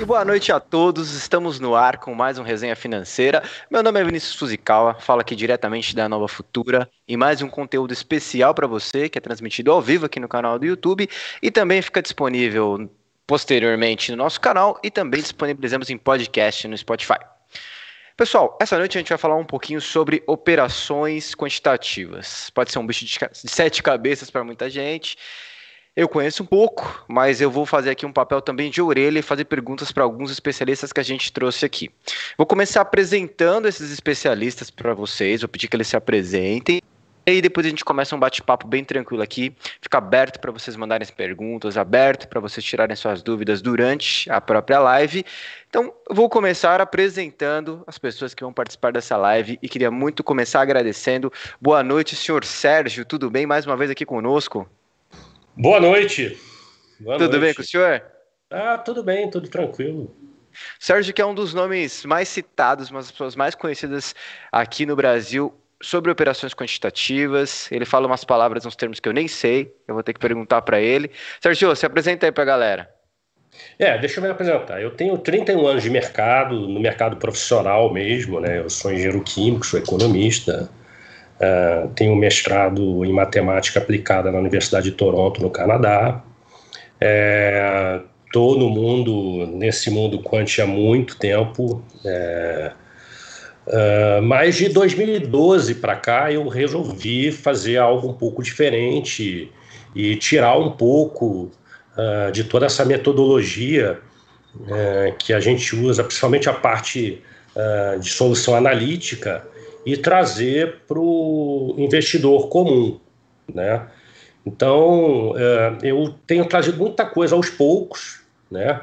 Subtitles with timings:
[0.00, 3.42] E boa noite a todos, estamos no ar com mais um Resenha Financeira.
[3.70, 7.92] Meu nome é Vinícius Fuzikawa, falo aqui diretamente da Nova Futura e mais um conteúdo
[7.92, 11.06] especial para você que é transmitido ao vivo aqui no canal do YouTube
[11.42, 12.90] e também fica disponível
[13.26, 17.18] posteriormente no nosso canal e também disponibilizamos em podcast no Spotify.
[18.16, 22.48] Pessoal, essa noite a gente vai falar um pouquinho sobre operações quantitativas.
[22.54, 23.18] Pode ser um bicho de
[23.50, 25.18] sete cabeças para muita gente
[25.96, 29.22] eu conheço um pouco, mas eu vou fazer aqui um papel também de orelha e
[29.22, 31.90] fazer perguntas para alguns especialistas que a gente trouxe aqui.
[32.38, 36.80] Vou começar apresentando esses especialistas para vocês, vou pedir que eles se apresentem.
[37.26, 39.54] E aí depois a gente começa um bate-papo bem tranquilo aqui.
[39.80, 44.40] Fica aberto para vocês mandarem as perguntas, aberto para vocês tirarem suas dúvidas durante a
[44.40, 45.24] própria live.
[45.68, 50.62] Então, vou começar apresentando as pessoas que vão participar dessa live e queria muito começar
[50.62, 51.32] agradecendo.
[51.60, 53.44] Boa noite, senhor Sérgio, tudo bem?
[53.44, 54.66] Mais uma vez aqui conosco.
[55.56, 56.38] Boa noite.
[56.98, 57.40] Boa tudo noite.
[57.40, 58.02] bem com o senhor?
[58.50, 60.14] Ah, tudo bem, tudo tranquilo.
[60.78, 64.14] Sérgio, que é um dos nomes mais citados, uma das pessoas mais conhecidas
[64.50, 67.70] aqui no Brasil sobre operações quantitativas.
[67.70, 70.62] Ele fala umas palavras, uns termos que eu nem sei, eu vou ter que perguntar
[70.62, 71.10] para ele.
[71.40, 72.94] Sérgio, se apresenta aí para a galera.
[73.78, 74.80] É, deixa eu me apresentar.
[74.80, 78.58] Eu tenho 31 anos de mercado, no mercado profissional mesmo, né?
[78.58, 80.70] Eu sou engenheiro químico, sou economista,
[81.40, 86.22] Uh, tenho mestrado em matemática aplicada na Universidade de Toronto, no Canadá.
[88.26, 91.82] Estou é, no mundo, nesse mundo quant há muito tempo.
[92.04, 92.72] É,
[93.66, 99.50] uh, mas de 2012 para cá eu resolvi fazer algo um pouco diferente
[99.94, 101.50] e tirar um pouco
[101.96, 103.98] uh, de toda essa metodologia
[104.56, 107.22] uh, que a gente usa, principalmente a parte
[108.00, 109.44] de solução analítica,
[109.84, 112.98] e trazer para o investidor comum,
[113.52, 113.86] né?
[114.44, 118.20] Então, é, eu tenho trazido muita coisa aos poucos,
[118.50, 118.80] né?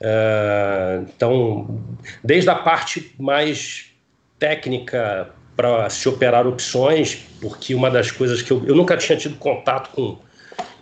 [0.00, 1.80] É, então,
[2.22, 3.90] desde a parte mais
[4.38, 9.36] técnica para se operar opções, porque uma das coisas que eu, eu nunca tinha tido
[9.36, 10.18] contato com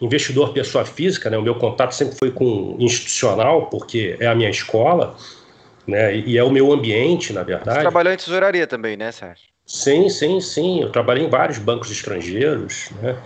[0.00, 1.38] investidor pessoa física, né?
[1.38, 5.16] O meu contato sempre foi com institucional, porque é a minha escola
[5.86, 6.16] né?
[6.16, 7.78] E é o meu ambiente, na verdade.
[7.78, 9.46] Você trabalhou em tesouraria também, né, Sérgio?
[9.66, 10.82] Sim, sim, sim.
[10.82, 13.16] Eu trabalhei em vários bancos estrangeiros, né?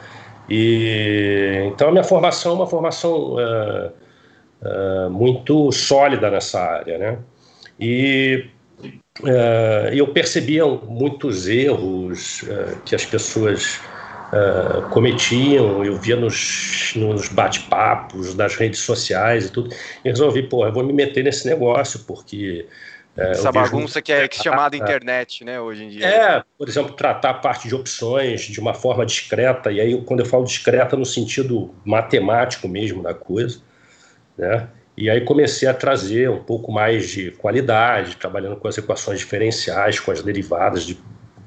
[0.48, 3.92] E então a minha formação é uma formação uh,
[4.62, 7.18] uh, muito sólida nessa área, né?
[7.78, 8.48] E
[9.22, 12.44] uh, eu percebia muitos erros
[12.86, 13.80] que as pessoas
[14.32, 19.74] uh, cometiam, eu via nos, nos bate-papos, nas redes sociais e tudo,
[20.04, 22.66] e resolvi, pô, eu vou me meter nesse negócio, porque...
[23.16, 26.06] Uh, Essa bagunça que é, que é chamada internet, né, hoje em dia.
[26.06, 30.20] É, por exemplo, tratar a parte de opções de uma forma discreta, e aí quando
[30.20, 33.60] eu falo discreta no sentido matemático mesmo da coisa,
[34.36, 39.20] né, e aí comecei a trazer um pouco mais de qualidade, trabalhando com as equações
[39.20, 40.98] diferenciais, com as derivadas de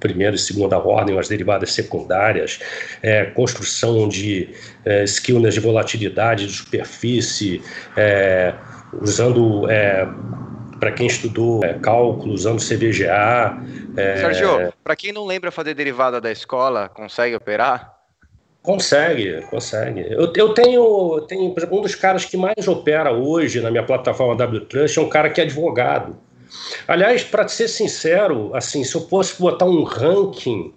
[0.02, 2.60] primeira e segunda ordem, as derivadas secundárias,
[3.02, 4.50] é, construção de
[4.84, 7.62] é, de volatilidade, de superfície,
[7.96, 8.54] é,
[9.00, 10.06] usando, é,
[10.80, 13.58] para quem estudou é, cálculo, usando CVGA.
[13.96, 18.02] É, Sérgio, para quem não lembra fazer derivada da escola, consegue operar?
[18.62, 20.02] Consegue, consegue.
[20.02, 24.98] Eu, eu tenho, tenho, um dos caras que mais opera hoje na minha plataforma WTrust
[24.98, 26.16] é um cara que é advogado.
[26.88, 30.74] Aliás, para ser sincero, assim, se eu fosse botar um ranking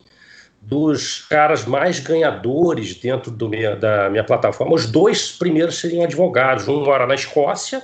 [0.66, 6.68] dos caras mais ganhadores dentro do minha, da minha plataforma, os dois primeiros seriam advogados.
[6.68, 7.82] Um mora na Escócia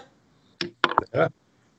[1.12, 1.28] né?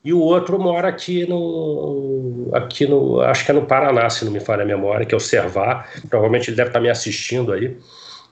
[0.04, 4.32] e o outro mora aqui no, aqui no, acho que é no Paraná, se não
[4.32, 5.90] me falha a memória, que é o Servar.
[6.08, 7.76] Provavelmente ele deve estar me assistindo aí,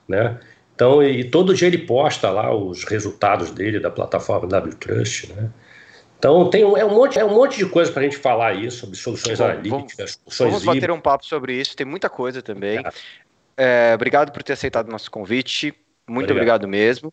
[0.07, 0.39] né?
[0.73, 5.49] Então, e todo dia ele posta lá os resultados dele da plataforma WTrust, né?
[6.21, 8.49] Então tem um, é, um monte, é um monte de coisa para a gente falar
[8.49, 12.43] aí sobre soluções Bom, analíticas, vamos, Vamos bater um papo sobre isso, tem muita coisa
[12.43, 12.79] também.
[13.57, 15.73] É, obrigado por ter aceitado o nosso convite.
[16.07, 16.65] Muito obrigado.
[16.65, 17.11] obrigado mesmo.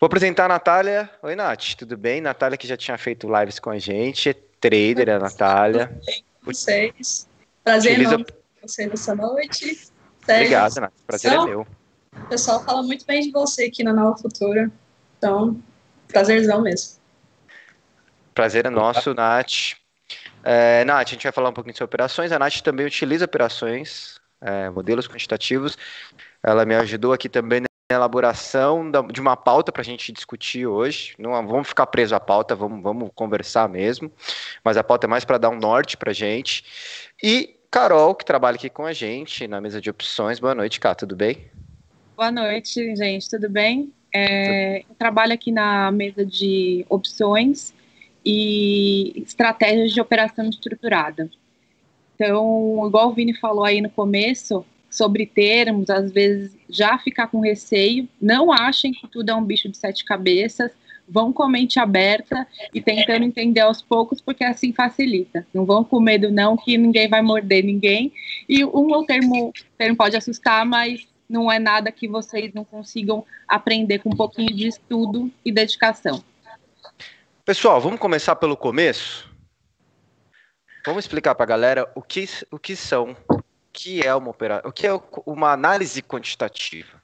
[0.00, 1.10] Vou apresentar a Natália.
[1.22, 2.22] Oi, Nath, tudo bem?
[2.22, 5.88] Natália que já tinha feito lives com a gente, é trader, a Natália.
[5.88, 7.28] Tudo bem com vocês.
[7.62, 8.14] Prazer Utiliza...
[8.14, 8.26] enorme
[8.62, 9.80] você nessa noite.
[10.22, 10.92] Obrigado, Nath.
[11.06, 11.66] Prazer então, é meu.
[12.16, 14.70] O pessoal fala muito bem de você aqui na Nova Futura.
[15.18, 15.62] Então,
[16.08, 16.97] prazerzão mesmo.
[18.38, 19.74] Prazer é nosso, Nath.
[20.44, 22.30] É, Nath, a gente vai falar um pouquinho sobre operações.
[22.30, 25.76] A Nath também utiliza operações, é, modelos quantitativos.
[26.40, 31.16] Ela me ajudou aqui também na elaboração de uma pauta para a gente discutir hoje.
[31.18, 34.08] Não vamos ficar preso à pauta, vamos, vamos conversar mesmo.
[34.62, 36.62] Mas a pauta é mais para dar um norte para a gente.
[37.20, 40.38] E Carol, que trabalha aqui com a gente na mesa de opções.
[40.38, 41.50] Boa noite, Cá, tudo bem?
[42.16, 43.92] Boa noite, gente, tudo bem?
[44.14, 47.76] É, eu trabalho aqui na mesa de opções
[48.30, 51.30] e estratégias de operação estruturada.
[52.14, 57.40] Então, igual o Vini falou aí no começo, sobre termos, às vezes já ficar com
[57.40, 60.70] receio, não achem que tudo é um bicho de sete cabeças,
[61.08, 65.46] vão com a mente aberta e tentando entender aos poucos, porque assim facilita.
[65.54, 68.12] Não vão com medo não que ninguém vai morder ninguém.
[68.46, 73.24] E um ou termo, termo pode assustar, mas não é nada que vocês não consigam
[73.46, 76.22] aprender com um pouquinho de estudo e dedicação.
[77.48, 79.26] Pessoal, vamos começar pelo começo?
[80.84, 83.42] Vamos explicar para a galera o que, o que são, o
[83.72, 84.90] que é uma operação, o que é
[85.24, 87.02] uma análise quantitativa.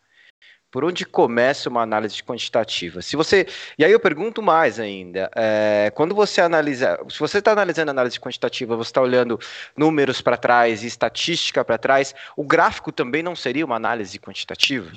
[0.71, 3.01] Por onde começa uma análise quantitativa?
[3.01, 3.47] Se você,
[3.79, 8.21] e aí eu pergunto mais ainda, é, quando você analisa, se você está analisando análise
[8.21, 9.41] quantitativa, você está olhando
[9.75, 14.93] números para trás e estatística para trás, o gráfico também não seria uma análise quantitativa?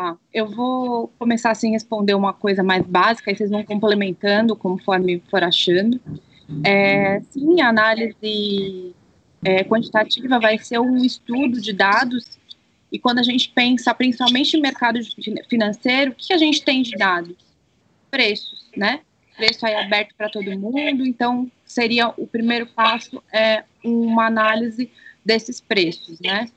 [0.00, 5.22] Tá, eu vou começar assim responder uma coisa mais básica, e vocês vão complementando conforme
[5.30, 6.00] for achando.
[6.64, 8.94] É, sim, a análise
[9.44, 12.38] é, quantitativa vai ser um estudo de dados
[12.90, 14.98] e quando a gente pensa, principalmente em mercado
[15.50, 17.36] financeiro, o que a gente tem de dados?
[18.10, 19.00] Preços, né?
[19.36, 24.90] Preço aí aberto para todo mundo, então seria o primeiro passo é uma análise
[25.22, 26.48] desses preços, né?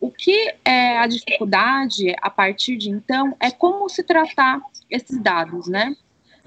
[0.00, 4.60] O que é a dificuldade a partir de então é como se tratar
[4.90, 5.96] esses dados, né?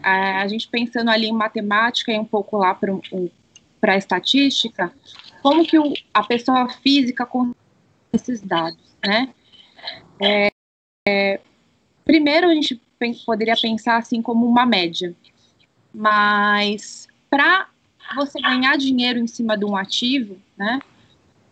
[0.02, 4.92] A gente pensando ali em matemática e um pouco lá para a estatística,
[5.44, 7.54] como que o, a pessoa física com
[8.14, 8.92] esses dados?
[9.06, 9.34] né?
[10.20, 10.52] É,
[11.08, 11.40] é,
[12.06, 12.80] primeiro, a gente
[13.26, 15.16] poderia pensar assim como uma média,
[15.94, 17.68] mas para
[18.16, 20.80] você ganhar dinheiro em cima de um ativo, né,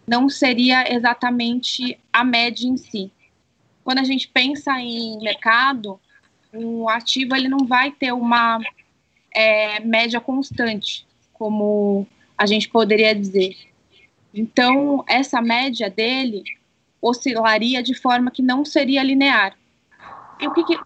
[0.10, 3.12] não seria exatamente a média em si.
[3.84, 6.00] Quando a gente pensa em mercado,
[6.52, 8.60] um ativo ele não vai ter uma
[9.32, 13.56] é, média constante, como a gente poderia dizer.
[14.34, 16.42] Então, essa média dele
[17.00, 19.56] oscilaria de forma que não seria linear.
[20.40, 20.80] E o que, que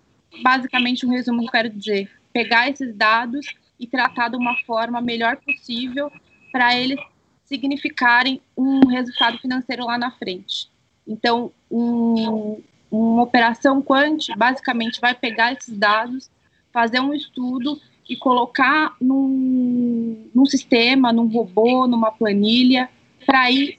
[0.43, 2.11] basicamente um resumo que eu quero dizer?
[2.33, 3.45] Pegar esses dados
[3.79, 6.11] e tratar de uma forma melhor possível
[6.51, 6.99] para eles
[7.53, 10.67] significarem um resultado financeiro lá na frente.
[11.07, 12.59] Então, um,
[12.89, 16.31] uma operação quant basicamente vai pegar esses dados,
[16.71, 17.79] fazer um estudo
[18.09, 22.89] e colocar num, num sistema, num robô, numa planilha,
[23.23, 23.77] para ir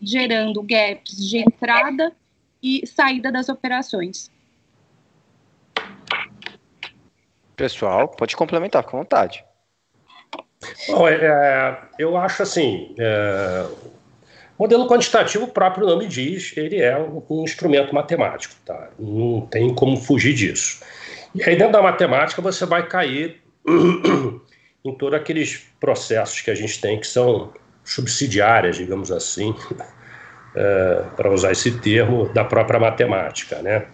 [0.00, 2.12] gerando gaps de entrada
[2.62, 4.30] e saída das operações.
[7.56, 9.44] Pessoal, pode complementar, com vontade.
[10.88, 13.66] Bom, é, é eu acho assim, é,
[14.58, 18.88] modelo quantitativo, o próprio nome diz, ele é um, um, instrumento matemático, tá?
[18.98, 20.82] Não tem como fugir disso.
[21.34, 23.40] E aí dentro da matemática você vai cair
[24.84, 27.52] em todos aqueles processos que a gente tem que são
[27.84, 29.54] subsidiárias, digamos assim,
[30.54, 33.86] é, para usar esse termo, da própria matemática, né?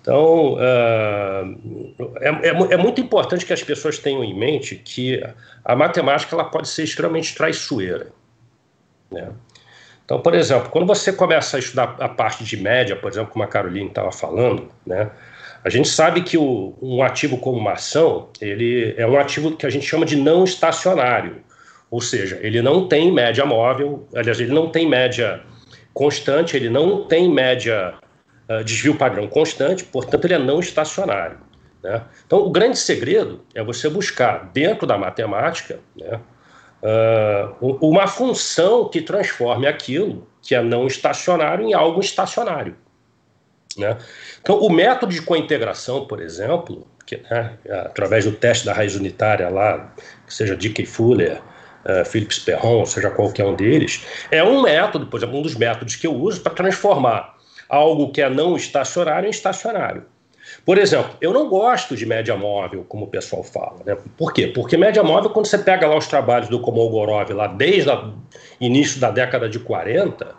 [0.00, 5.22] Então, uh, é, é, é, muito importante que as pessoas tenham em mente que
[5.64, 8.08] a matemática ela pode ser extremamente traiçoeira.
[9.10, 9.28] Né?
[10.04, 13.44] Então, por exemplo, quando você começa a estudar a parte de média, por exemplo, como
[13.44, 15.10] a Caroline estava falando, né,
[15.62, 19.66] a gente sabe que o, um ativo como uma ação, ele é um ativo que
[19.66, 21.42] a gente chama de não estacionário.
[21.90, 25.42] Ou seja, ele não tem média móvel, aliás, ele não tem média
[25.92, 27.94] constante, ele não tem média
[28.50, 31.38] uh, desvio padrão constante, portanto, ele é não estacionário.
[31.82, 32.02] Né?
[32.26, 36.20] Então, o grande segredo é você buscar, dentro da matemática, né,
[36.82, 42.76] uh, uma função que transforme aquilo que é não estacionário em algo estacionário.
[43.76, 43.96] Né?
[44.40, 49.48] Então, o método de cointegração, por exemplo, que, né, através do teste da raiz unitária
[49.48, 49.92] lá,
[50.26, 51.40] que seja Dickey Fuller,
[51.84, 55.96] uh, Philips Perron, seja qualquer um deles, é um método, por exemplo, um dos métodos
[55.96, 57.39] que eu uso para transformar
[57.70, 60.04] algo que é não estacionário em estacionário.
[60.66, 63.78] Por exemplo, eu não gosto de média móvel, como o pessoal fala.
[63.86, 63.96] Né?
[64.18, 64.48] Por quê?
[64.48, 68.14] Porque média móvel, quando você pega lá os trabalhos do Komogorov, lá desde o
[68.60, 70.34] início da década de 40,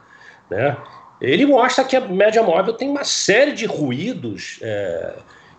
[0.49, 0.75] né,
[1.21, 5.13] ele mostra que a média móvel tem uma série de ruídos é,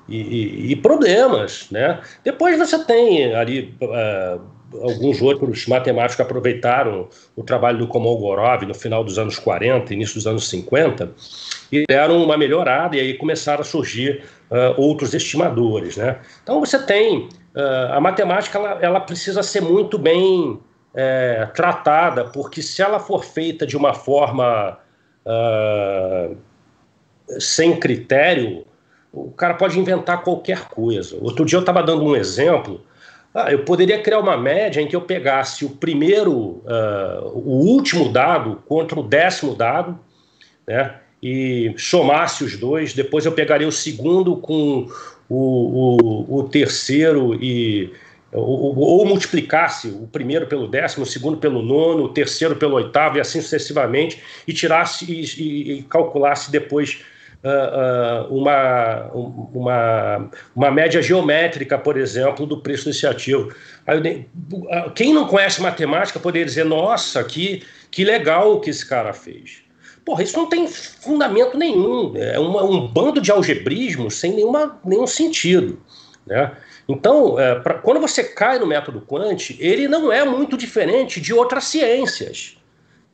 [0.09, 1.71] e, e, problemas.
[1.71, 2.01] Né?
[2.23, 3.75] Depois você tem ali.
[3.81, 10.15] Uh, alguns outros matemáticos aproveitaram o trabalho do Komogorov no final dos anos 40, início
[10.15, 11.11] dos anos 50,
[11.71, 15.97] e deram uma melhorada, e aí começaram a surgir uh, outros estimadores.
[15.97, 16.19] Né?
[16.43, 17.29] Então você tem.
[17.55, 20.59] Uh, a matemática ela, ela, precisa ser muito bem
[20.95, 24.79] é, tratada, porque se ela for feita de uma forma
[25.27, 26.37] uh,
[27.39, 28.65] sem critério,
[29.13, 31.17] o cara pode inventar qualquer coisa.
[31.21, 32.81] Outro dia eu estava dando um exemplo.
[33.35, 38.11] Ah, eu poderia criar uma média em que eu pegasse o primeiro, uh, o último
[38.11, 39.99] dado contra o décimo dado,
[40.67, 40.97] né?
[41.23, 42.93] E somasse os dois.
[42.93, 44.87] Depois eu pegaria o segundo com
[45.29, 47.91] o, o, o terceiro e
[48.33, 53.19] ou, ou, multiplicasse o primeiro pelo décimo, o segundo pelo nono, o terceiro pelo oitavo
[53.19, 57.05] e assim sucessivamente, e tirasse e, e, e calculasse depois
[57.45, 63.53] uh, uma, uma, uma média geométrica, por exemplo, do preço desse ativo.
[63.87, 64.27] Aí,
[64.95, 69.63] quem não conhece matemática poderia dizer, nossa, que, que legal o que esse cara fez.
[70.05, 72.17] Porra, isso não tem fundamento nenhum.
[72.17, 75.81] É uma, um bando de algebrismo sem nenhuma, nenhum sentido.
[76.27, 76.51] Né?
[76.89, 81.33] Então, é, pra, quando você cai no método Quant, ele não é muito diferente de
[81.33, 82.57] outras ciências.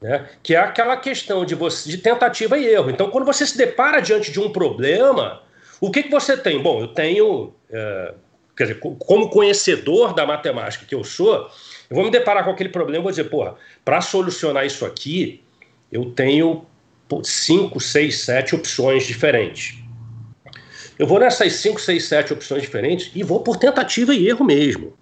[0.00, 0.28] Né?
[0.42, 2.90] Que é aquela questão de, você, de tentativa e erro.
[2.90, 5.42] Então, quando você se depara diante de um problema,
[5.80, 6.62] o que, que você tem?
[6.62, 8.14] Bom, eu tenho, é,
[8.56, 11.50] quer dizer, como conhecedor da matemática que eu sou,
[11.90, 15.42] eu vou me deparar com aquele problema e vou dizer, porra, para solucionar isso aqui,
[15.90, 16.64] eu tenho
[17.24, 19.78] cinco, seis, sete opções diferentes.
[20.98, 24.94] Eu vou nessas 5, 6, 7 opções diferentes e vou por tentativa e erro mesmo.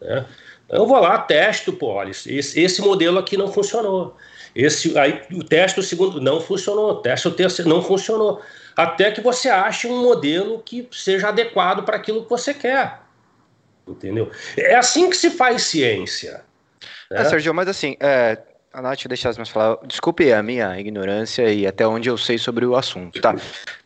[0.00, 0.24] Né?
[0.64, 4.16] Então eu vou lá, testo, pô, olha, esse, esse modelo aqui não funcionou.
[4.54, 8.42] Esse, aí o teste o segundo não funcionou, teste o terceiro não funcionou.
[8.76, 13.00] Até que você ache um modelo que seja adequado para aquilo que você quer.
[13.86, 14.30] Entendeu?
[14.56, 16.44] É assim que se faz ciência.
[17.10, 17.20] Né?
[17.20, 18.38] É, Sérgio, mas assim, é,
[18.80, 19.76] Nath deixa as minhas falar.
[19.86, 23.34] Desculpe a minha ignorância e até onde eu sei sobre o assunto, tá?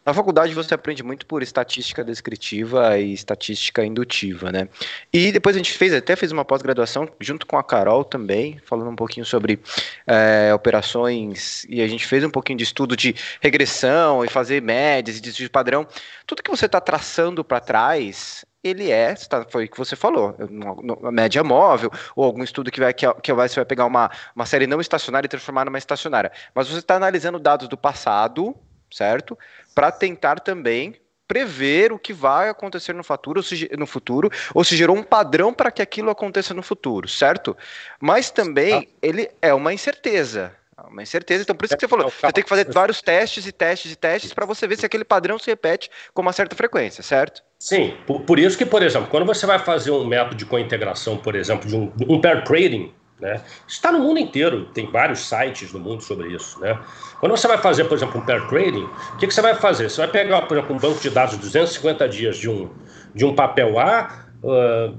[0.05, 4.69] Na faculdade você aprende muito por estatística descritiva e estatística indutiva, né?
[5.13, 8.89] E depois a gente fez, até fez uma pós-graduação junto com a Carol também, falando
[8.91, 9.59] um pouquinho sobre
[10.07, 15.17] é, operações, e a gente fez um pouquinho de estudo de regressão e fazer médias
[15.17, 15.85] e de padrão.
[16.25, 20.35] Tudo que você está traçando para trás ele é, tá, foi o que você falou,
[20.51, 24.11] uma, média móvel, ou algum estudo que vai, que, que vai, você vai pegar uma,
[24.35, 26.33] uma série não estacionária e transformar numa estacionária.
[26.55, 28.55] Mas você está analisando dados do passado,
[28.91, 29.39] certo?
[29.75, 30.97] Para tentar também
[31.27, 35.03] prever o que vai acontecer no futuro, ou se, no futuro, ou se gerou um
[35.03, 37.57] padrão para que aquilo aconteça no futuro, certo?
[38.01, 40.55] Mas também ele é uma incerteza.
[40.85, 43.53] Uma incerteza, então por isso que você falou, você tem que fazer vários testes e
[43.53, 47.03] testes e testes para você ver se aquele padrão se repete com uma certa frequência,
[47.03, 47.43] certo?
[47.59, 51.17] Sim, por, por, isso que, por exemplo, quando você vai fazer um método de cointegração,
[51.17, 53.41] por exemplo, de um, um pair trading, né?
[53.67, 56.61] Está no mundo inteiro, tem vários sites no mundo sobre isso.
[56.61, 56.79] Né?
[57.19, 59.89] Quando você vai fazer, por exemplo, um pair trading, o que, que você vai fazer?
[59.89, 62.71] Você vai pegar, por exemplo, um banco de dados de 250 dias de um,
[63.15, 64.91] de um papel A, uh,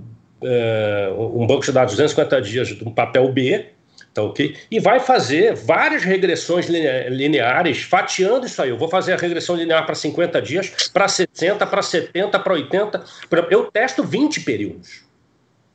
[0.42, 3.77] uh, um banco de dados de 250 dias de um papel B,
[4.18, 4.58] Tá ok?
[4.72, 8.70] E vai fazer várias regressões lineares, fatiando isso aí.
[8.70, 13.04] Eu vou fazer a regressão linear para 50 dias, para 60, para 70, para 80.
[13.52, 15.04] Eu testo 20 períodos.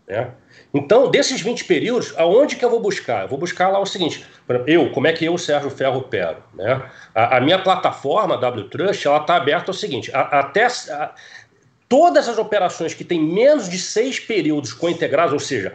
[0.08, 0.32] Né?
[0.74, 3.22] Então, desses 20 períodos, aonde que eu vou buscar?
[3.22, 4.26] Eu vou buscar lá o seguinte:
[4.66, 6.42] eu, como é que eu, Sérgio Ferro, opero?
[6.52, 6.82] Né?
[7.14, 10.66] A, a minha plataforma, WTrust, ela está aberta ao seguinte: a, até.
[10.66, 11.14] A,
[11.88, 15.74] todas as operações que têm menos de seis períodos co-integrados, ou seja,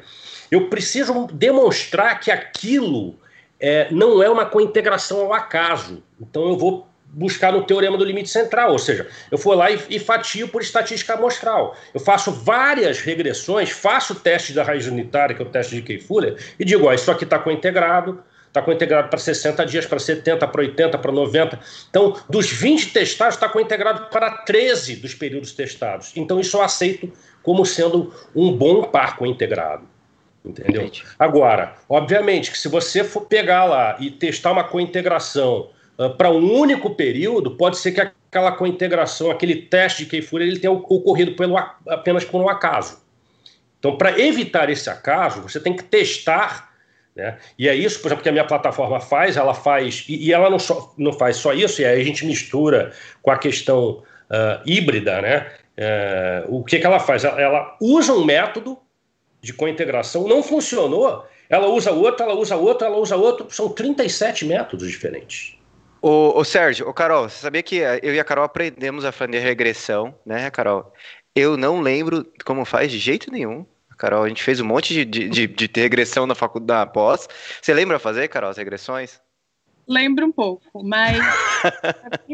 [0.51, 3.16] eu preciso demonstrar que aquilo
[3.60, 6.04] é, não é uma cointegração ao acaso.
[6.20, 9.80] Então eu vou buscar no teorema do limite central, ou seja, eu vou lá e,
[9.89, 11.75] e fatio por estatística amostral.
[11.94, 15.82] Eu faço várias regressões, faço o teste da raiz unitária, que é o teste de
[15.82, 20.48] Key-Fuller, e digo, ó, isso aqui está cointegrado, está cointegrado para 60 dias, para 70,
[20.48, 21.60] para 80, para 90.
[21.89, 26.12] Então, dos 20 testados, está cointegrado para 13 dos períodos testados.
[26.16, 27.12] Então, isso eu aceito
[27.42, 29.88] como sendo um bom par cointegrado.
[30.48, 30.84] Entendeu?
[30.84, 31.04] Entendi.
[31.20, 36.54] Agora, obviamente que se você for pegar lá e testar uma cointegração uh, para um
[36.54, 41.58] único período, pode ser que aquela cointegração, aquele teste de Keyfura, ele tenha ocorrido pelo,
[41.88, 43.01] apenas por um acaso.
[43.80, 46.72] Então, para evitar esse acaso, você tem que testar.
[47.16, 47.38] Né?
[47.58, 50.50] E é isso, por exemplo, que a minha plataforma faz, ela faz, e, e ela
[50.50, 54.62] não, só, não faz só isso, e aí a gente mistura com a questão uh,
[54.66, 55.51] híbrida, né?
[55.77, 57.24] Uh, o que, que ela faz?
[57.24, 58.77] Ela, ela usa um método
[59.48, 61.25] de cointegração, não funcionou.
[61.50, 63.48] Ela usa outro, ela usa outro, ela usa outro.
[63.50, 65.58] São 37 métodos diferentes.
[66.01, 69.39] Ô, ô Sérgio, ô Carol, você sabia que eu e a Carol aprendemos a fazer
[69.39, 70.94] regressão, né, Carol?
[71.34, 73.66] Eu não lembro como faz de jeito nenhum.
[73.98, 77.25] Carol, a gente fez um monte de, de, de, de regressão na faculdade, pós.
[77.62, 79.22] Você lembra fazer, Carol, as regressões?
[79.88, 81.17] Lembra um pouco, mas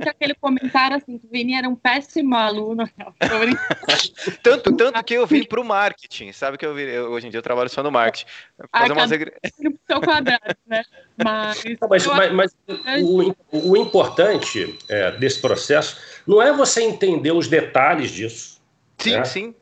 [0.10, 2.90] aquele comentário assim, que o Vini era um péssimo aluno.
[4.42, 7.30] tanto, tanto que eu vim para o marketing, sabe que eu, vi, eu, hoje em
[7.30, 8.26] dia eu trabalho só no marketing.
[8.72, 9.12] Fazer umas...
[9.12, 10.84] no seu quadrado, né?
[11.24, 12.56] Mas, mas, mas, mas
[13.04, 18.54] o, o, importante é, desse processo não é você entender os detalhes disso.
[18.98, 19.26] Sim, né?
[19.26, 19.56] sim.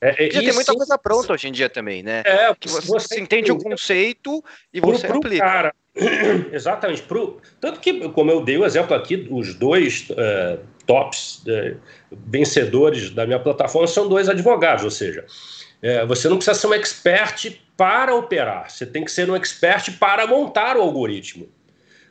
[0.00, 2.22] É, é, Já tem muita sim, coisa pronta hoje em dia também, né?
[2.24, 5.44] É, que você, você entende o conceito e você pro, aplica.
[5.44, 5.74] Cara,
[6.52, 7.02] exatamente.
[7.02, 11.76] Pro, tanto que, como eu dei o exemplo aqui, os dois uh, tops uh,
[12.10, 15.24] vencedores da minha plataforma são dois advogados, ou seja,
[15.82, 19.92] uh, você não precisa ser um expert para operar, você tem que ser um expert
[19.98, 21.48] para montar o algoritmo.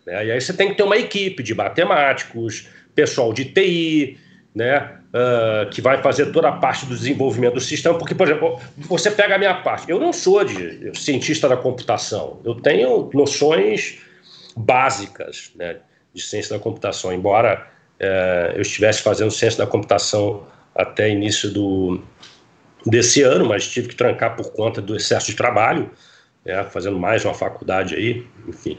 [0.05, 0.27] Né?
[0.27, 4.17] E aí você tem que ter uma equipe de matemáticos, pessoal de TI,
[4.55, 4.99] né?
[5.15, 9.09] uh, que vai fazer toda a parte do desenvolvimento do sistema, porque, por exemplo, você
[9.09, 9.89] pega a minha parte.
[9.89, 13.99] Eu não sou de cientista da computação, eu tenho noções
[14.55, 15.77] básicas né,
[16.13, 17.67] de ciência da computação, embora
[17.99, 22.01] uh, eu estivesse fazendo ciência da computação até início do,
[22.85, 25.89] desse ano, mas tive que trancar por conta do excesso de trabalho,
[26.45, 28.77] né, fazendo mais uma faculdade aí, enfim.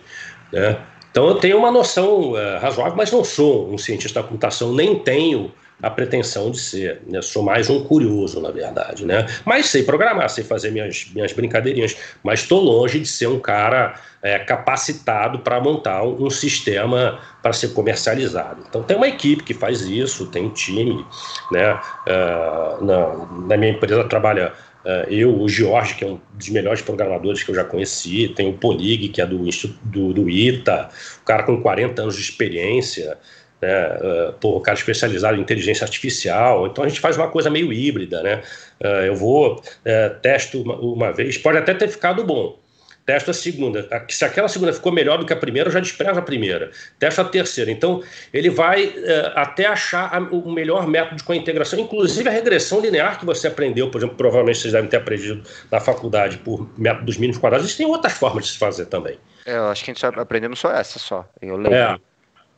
[0.53, 0.79] Né.
[1.11, 4.99] Então eu tenho uma noção uh, razoável, mas não sou um cientista da computação, nem
[4.99, 5.51] tenho
[5.83, 7.03] a pretensão de ser.
[7.07, 7.21] Né?
[7.21, 9.05] Sou mais um curioso, na verdade.
[9.05, 9.27] Né?
[9.45, 14.01] Mas sei programar, sei fazer minhas, minhas brincadeirinhas, mas estou longe de ser um cara
[14.23, 18.65] é, capacitado para montar um, um sistema para ser comercializado.
[18.69, 21.05] Então tem uma equipe que faz isso, tem um time.
[21.53, 21.73] Né?
[21.73, 24.53] Uh, na, na minha empresa trabalha
[24.87, 28.49] Uh, eu, o Jorge, que é um dos melhores programadores que eu já conheci, tem
[28.49, 29.45] o Polig, que é do,
[29.83, 30.89] do, do ITA,
[31.23, 33.19] o cara com 40 anos de experiência,
[33.61, 33.97] né?
[33.97, 36.67] Uh, pô, cara especializado em inteligência artificial.
[36.67, 38.43] Então a gente faz uma coisa meio híbrida, né?
[38.83, 42.59] Uh, eu vou, uh, testo uma, uma, vez, pode até ter ficado bom.
[43.05, 43.89] Testo a segunda.
[44.09, 46.73] Se aquela segunda ficou melhor do que a primeira, eu já desprezo a primeira.
[46.99, 47.71] Testo a terceira.
[47.71, 48.03] Então,
[48.35, 48.93] ele vai
[49.37, 53.47] até achar a, o melhor método com a integração, inclusive a regressão linear que você
[53.47, 57.67] aprendeu, por exemplo, provavelmente vocês devem ter aprendido na faculdade por métodos mínimos quadrados.
[57.67, 59.17] Existem outras formas de se fazer também.
[59.47, 61.25] É, eu acho que a gente está aprendendo só essa só.
[61.41, 61.75] Eu lembro.
[61.75, 61.97] É.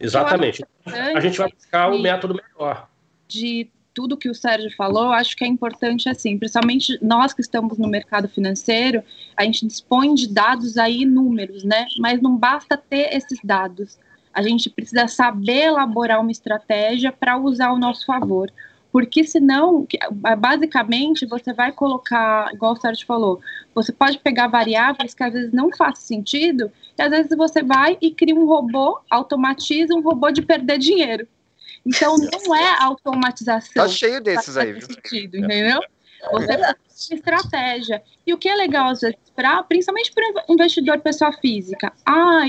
[0.01, 0.65] Exatamente.
[0.87, 2.89] A gente vai buscar um método melhor.
[3.27, 7.79] De tudo que o Sérgio falou, acho que é importante assim, principalmente nós que estamos
[7.79, 9.03] no mercado financeiro,
[9.37, 11.87] a gente dispõe de dados aí, números, né?
[11.99, 13.99] Mas não basta ter esses dados.
[14.33, 18.53] A gente precisa saber elaborar uma estratégia para usar ao nosso favor.
[18.93, 19.87] Porque senão,
[20.39, 23.41] basicamente, você vai colocar, igual o Sérgio falou,
[23.75, 27.97] você pode pegar variáveis que às vezes não faz sentido, e às vezes você vai
[28.01, 31.27] e cria um robô, automatiza um robô de perder dinheiro.
[31.87, 33.85] Então não é automatização.
[33.85, 34.83] Tá cheio desses aí, viu?
[34.83, 35.81] Sentido, entendeu?
[36.33, 38.03] Você de estratégia.
[38.27, 42.45] E o que é legal, às vezes, pra, principalmente para o investidor pessoa física, ah,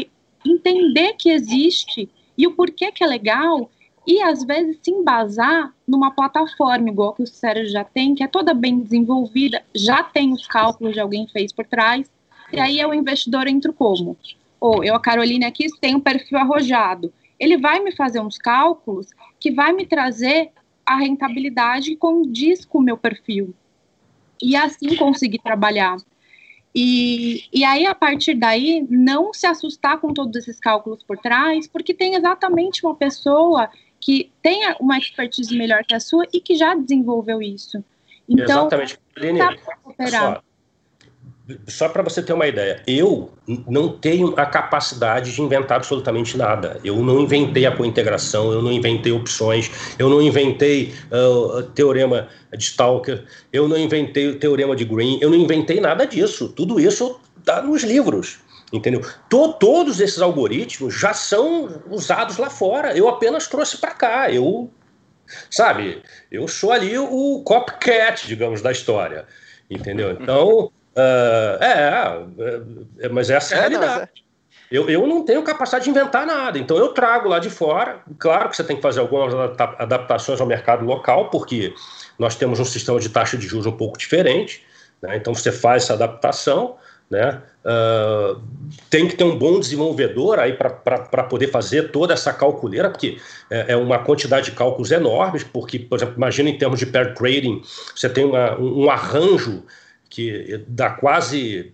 [0.45, 3.69] entender que existe e o porquê que é legal
[4.07, 8.27] e às vezes se embasar numa plataforma igual que o Sérgio já tem, que é
[8.27, 12.09] toda bem desenvolvida, já tem os cálculos de alguém fez por trás,
[12.51, 14.17] e aí é o investidor entra como?
[14.59, 17.13] Ou eu, a Caroline aqui, tenho um perfil arrojado.
[17.39, 19.07] Ele vai me fazer uns cálculos
[19.39, 20.51] que vai me trazer
[20.85, 23.53] a rentabilidade que condiz com o meu perfil.
[24.41, 25.97] E assim conseguir trabalhar.
[26.73, 31.67] E, e aí, a partir daí, não se assustar com todos esses cálculos por trás,
[31.67, 36.55] porque tem exatamente uma pessoa que tenha uma expertise melhor que a sua e que
[36.55, 37.83] já desenvolveu isso.
[38.27, 38.99] Então, Exatamente.
[39.17, 39.39] Aline,
[40.09, 40.41] só,
[41.67, 43.31] só para você ter uma ideia, eu
[43.67, 46.79] não tenho a capacidade de inventar absolutamente nada.
[46.83, 52.27] Eu não inventei a cointegração, eu não inventei opções, eu não inventei uh, o teorema
[52.55, 56.49] de Stalker, eu não inventei o teorema de Green, eu não inventei nada disso.
[56.49, 58.39] Tudo isso está nos livros.
[58.71, 59.01] Entendeu?
[59.29, 62.95] To, todos esses algoritmos já são usados lá fora.
[62.95, 64.31] Eu apenas trouxe para cá.
[64.31, 64.69] Eu,
[65.49, 69.25] sabe, eu sou ali o copycat, digamos, da história.
[69.69, 70.11] Entendeu?
[70.11, 70.71] Então,
[71.61, 74.09] é, é, mas essa é a realidade.
[74.71, 78.01] Eu, eu não tenho capacidade de inventar nada, então eu trago lá de fora.
[78.19, 79.33] Claro que você tem que fazer algumas
[79.79, 81.73] adaptações ao mercado local, porque
[82.19, 84.63] nós temos um sistema de taxa de juros um pouco diferente,
[85.01, 85.17] né?
[85.17, 86.75] então você faz essa adaptação.
[87.09, 87.41] Né?
[87.65, 88.39] Uh,
[88.87, 93.17] tem que ter um bom desenvolvedor aí para poder fazer toda essa calculeira, porque
[93.49, 97.15] é, é, uma quantidade de cálculos enormes, porque, por exemplo, imagina em termos de pair
[97.15, 97.63] trading,
[97.95, 99.63] você tem uma, um, um arranjo
[100.09, 101.71] que dá quase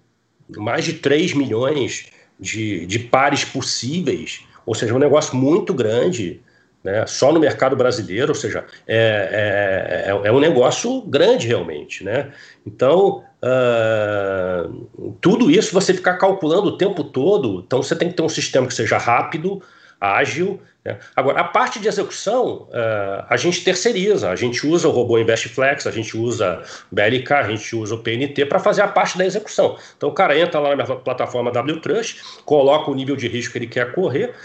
[0.56, 2.08] mais de 3 milhões
[2.40, 6.42] de, de pares possíveis, ou seja, um negócio muito grande.
[6.84, 12.04] né, só no mercado brasileiro, ou seja, é, é, é, é um negócio grande realmente.
[12.04, 12.32] Né?
[12.66, 18.22] Então, uh, tudo isso você ficar calculando o tempo todo, então você tem que ter
[18.22, 19.64] um sistema que seja rápido,
[20.00, 20.60] ágil.
[20.86, 21.00] Né?
[21.16, 25.88] Agora, a parte de execução, uh, a gente terceiriza, a gente usa o robô InvestFlex,
[25.88, 29.78] a gente usa BLK, a gente usa o PNT para fazer a parte da execução.
[29.98, 33.58] Então, o cara entra lá na minha plataforma WTrust, coloca o nível de risco que
[33.58, 34.36] ele quer correr,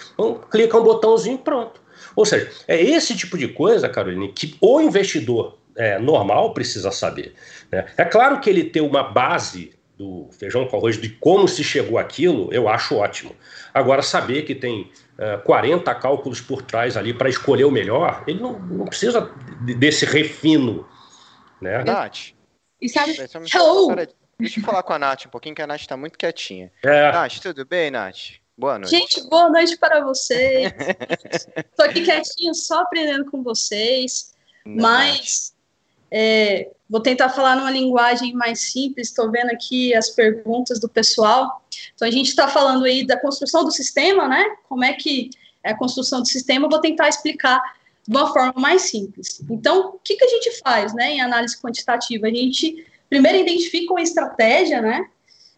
[0.50, 1.80] clica um botãozinho e pronto.
[2.16, 7.34] Ou seja, é esse tipo de coisa, Caroline, que o investidor é, normal precisa saber.
[7.70, 7.84] Né?
[7.96, 11.98] É claro que ele ter uma base do feijão com arroz de como se chegou
[11.98, 13.36] aquilo, eu acho ótimo.
[13.74, 18.40] Agora, saber que tem é, 40 cálculos por trás ali para escolher o melhor, ele
[18.40, 19.30] não, não precisa
[19.76, 20.88] desse refino.
[21.60, 21.84] Né?
[21.84, 22.32] Nath,
[22.80, 23.14] e sabe...
[23.54, 23.94] Hello!
[24.38, 26.72] Deixa eu falar com a Nath um pouquinho, que a Nath está muito quietinha.
[26.82, 27.12] É.
[27.12, 28.40] Nath, tudo bem, Nath?
[28.56, 28.90] Boa noite.
[28.90, 30.72] Gente, boa noite para vocês.
[31.60, 34.34] Estou aqui quietinho, só aprendendo com vocês.
[34.64, 35.54] Não, mas
[36.10, 39.08] é, vou tentar falar numa linguagem mais simples.
[39.08, 41.62] Estou vendo aqui as perguntas do pessoal.
[41.94, 44.44] Então, a gente está falando aí da construção do sistema, né?
[44.68, 45.30] Como é que
[45.62, 46.68] é a construção do sistema.
[46.68, 47.60] Vou tentar explicar
[48.06, 49.42] de uma forma mais simples.
[49.50, 52.26] Então, o que, que a gente faz né, em análise quantitativa?
[52.26, 55.06] A gente primeiro identifica uma estratégia né,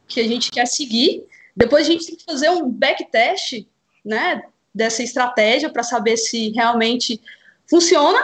[0.08, 1.24] que a gente quer seguir
[1.56, 3.66] depois a gente tem que fazer um backtest,
[4.04, 4.42] né,
[4.74, 7.20] dessa estratégia para saber se realmente
[7.68, 8.18] funciona.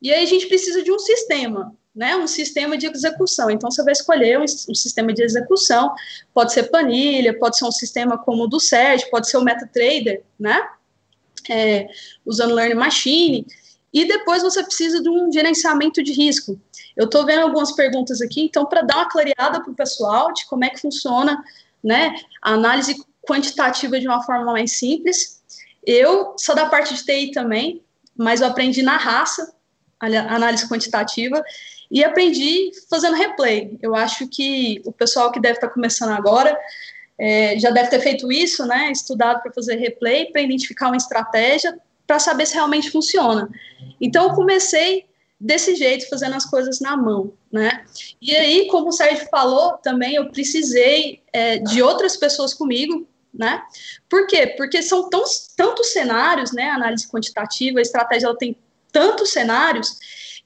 [0.00, 3.50] E aí a gente precisa de um sistema, né, um sistema de execução.
[3.50, 5.94] Então você vai escolher um, um sistema de execução,
[6.32, 10.22] pode ser planilha, pode ser um sistema como o do Sérgio, pode ser o MetaTrader,
[10.38, 10.60] né,
[11.48, 11.88] é,
[12.24, 13.46] usando Learning Machine.
[13.92, 16.60] E depois você precisa de um gerenciamento de risco.
[16.96, 20.46] Eu estou vendo algumas perguntas aqui, então, para dar uma clareada para o pessoal de
[20.46, 21.42] como é que funciona
[21.82, 22.14] né?
[22.42, 25.42] A análise quantitativa de uma forma mais simples.
[25.84, 27.82] Eu sou da parte de TI também,
[28.16, 29.54] mas eu aprendi na raça,
[30.00, 31.42] análise quantitativa,
[31.90, 33.76] e aprendi fazendo replay.
[33.82, 36.56] Eu acho que o pessoal que deve estar começando agora
[37.18, 38.90] é, já deve ter feito isso, né?
[38.90, 43.50] Estudado para fazer replay, para identificar uma estratégia, para saber se realmente funciona.
[44.00, 45.04] Então, eu comecei
[45.38, 47.84] desse jeito, fazendo as coisas na mão, né?
[48.20, 53.62] E aí, como o Sérgio falou, também eu precisei é, de outras pessoas comigo, né?
[54.08, 54.54] Por quê?
[54.56, 55.22] Porque são tão,
[55.56, 56.70] tantos cenários, né?
[56.70, 58.56] Análise quantitativa, a estratégia, ela tem
[58.90, 59.98] tantos cenários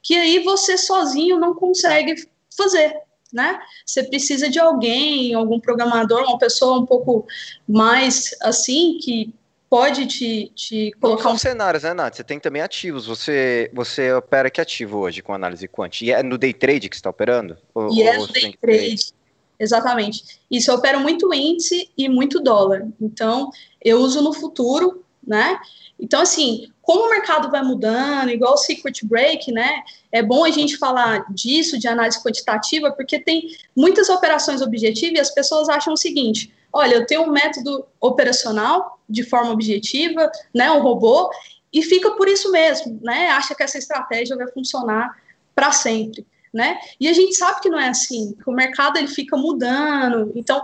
[0.02, 2.14] que aí você sozinho não consegue
[2.56, 2.94] fazer,
[3.32, 3.58] né?
[3.84, 7.26] Você precisa de alguém, algum programador, uma pessoa um pouco
[7.66, 9.34] mais assim que
[9.68, 11.24] pode te, te colocar.
[11.24, 12.14] Não são cenários, né, Nath?
[12.14, 13.06] Você tem também ativos.
[13.06, 16.00] Você, você opera que ativo hoje com análise quant?
[16.02, 17.56] E é no day trade que está operando?
[17.74, 19.12] Ou, e é no day trade.
[19.58, 20.22] Exatamente.
[20.50, 22.86] Isso eu opero muito índice e muito dólar.
[23.00, 23.50] Então,
[23.82, 25.58] eu uso no futuro, né?
[25.98, 29.82] Então, assim, como o mercado vai mudando, igual o Secret Break, né?
[30.12, 35.20] É bom a gente falar disso, de análise quantitativa, porque tem muitas operações objetivas e
[35.20, 40.70] as pessoas acham o seguinte: olha, eu tenho um método operacional de forma objetiva, né,
[40.70, 41.30] um robô,
[41.72, 45.14] e fica por isso mesmo, né, acha que essa estratégia vai funcionar
[45.54, 49.08] para sempre, né, e a gente sabe que não é assim, que o mercado ele
[49.08, 50.62] fica mudando, então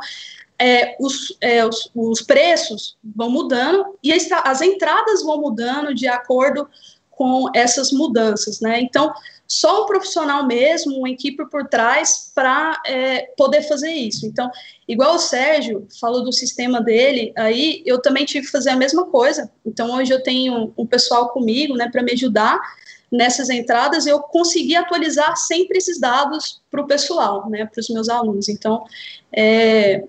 [0.60, 6.06] é, os, é, os, os, preços vão mudando e as, as entradas vão mudando de
[6.06, 6.68] acordo
[7.10, 9.12] com essas mudanças, né, então
[9.48, 14.24] só um profissional mesmo, uma equipe por trás para é, poder fazer isso.
[14.24, 14.48] Então,
[14.86, 19.06] igual o Sérgio falou do sistema dele, aí eu também tive que fazer a mesma
[19.06, 19.50] coisa.
[19.66, 22.60] Então, hoje eu tenho um pessoal comigo, né, para me ajudar
[23.10, 28.08] nessas entradas, eu consegui atualizar sempre esses dados para o pessoal, né, para os meus
[28.08, 28.48] alunos.
[28.48, 28.84] Então,
[29.32, 30.04] é,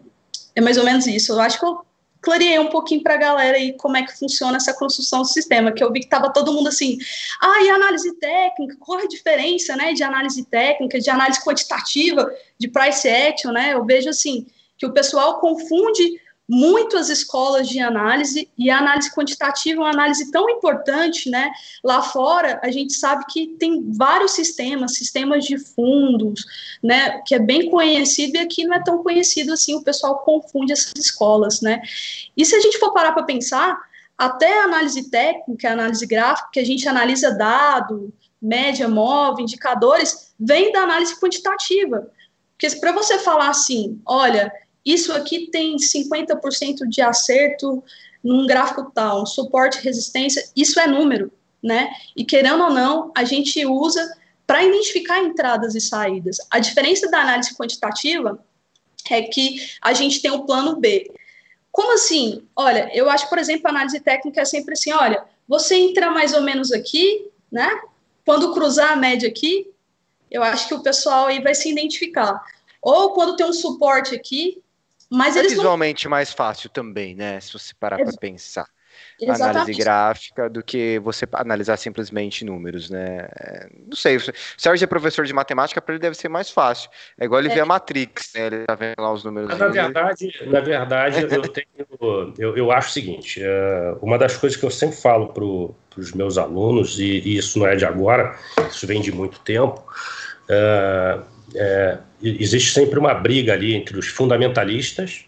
[0.56, 1.34] é mais ou menos isso.
[1.34, 1.82] Eu acho que eu
[2.22, 5.72] clareei um pouquinho para a galera aí como é que funciona essa construção do sistema,
[5.72, 6.98] que eu vi que estava todo mundo assim,
[7.42, 12.32] ah, e análise técnica, qual é a diferença, né, de análise técnica, de análise quantitativa,
[12.60, 14.46] de price action, né, eu vejo assim,
[14.78, 16.22] que o pessoal confunde
[16.54, 21.50] muito as escolas de análise e a análise quantitativa é uma análise tão importante, né?
[21.82, 26.44] Lá fora a gente sabe que tem vários sistemas, sistemas de fundos,
[26.84, 27.22] né?
[27.26, 29.76] Que é bem conhecido e aqui não é tão conhecido assim.
[29.76, 31.82] O pessoal confunde essas escolas, né?
[32.36, 33.80] E se a gente for parar para pensar,
[34.18, 40.34] até a análise técnica, a análise gráfica, que a gente analisa dado, média móvel, indicadores,
[40.38, 42.12] vem da análise quantitativa.
[42.60, 44.52] Porque para você falar assim, olha,
[44.86, 47.84] isso aqui tem 50% de acerto
[48.24, 51.90] num gráfico tal, suporte resistência, isso é número, né?
[52.16, 56.38] E querendo ou não, a gente usa para identificar entradas e saídas.
[56.50, 58.44] A diferença da análise quantitativa
[59.10, 61.12] é que a gente tem o plano B.
[61.72, 62.44] Como assim?
[62.56, 66.34] Olha, eu acho, por exemplo, a análise técnica é sempre assim, olha, você entra mais
[66.34, 67.70] ou menos aqui, né?
[68.26, 69.68] Quando cruzar a média aqui,
[70.30, 72.42] eu acho que o pessoal aí vai se identificar.
[72.82, 74.62] Ou quando tem um suporte aqui,
[75.12, 76.12] mas é eles visualmente não...
[76.12, 77.40] mais fácil também, né?
[77.42, 78.04] Se você parar é...
[78.04, 78.66] para pensar.
[79.22, 79.58] Exatamente.
[79.58, 83.28] análise gráfica do que você analisar simplesmente números, né?
[83.40, 84.22] É, não sei, o
[84.58, 86.90] Sérgio é professor de matemática, para ele deve ser mais fácil.
[87.20, 87.54] É igual ele é.
[87.54, 88.48] ver a Matrix, né?
[88.48, 89.58] Ele tá vendo lá os números.
[89.58, 94.58] Na verdade, na verdade, eu tenho, eu, eu acho o seguinte: uh, uma das coisas
[94.58, 98.36] que eu sempre falo para os meus alunos, e, e, isso não é de agora,
[98.70, 99.84] isso vem de muito tempo.
[101.56, 105.26] É, existe sempre uma briga ali entre os fundamentalistas,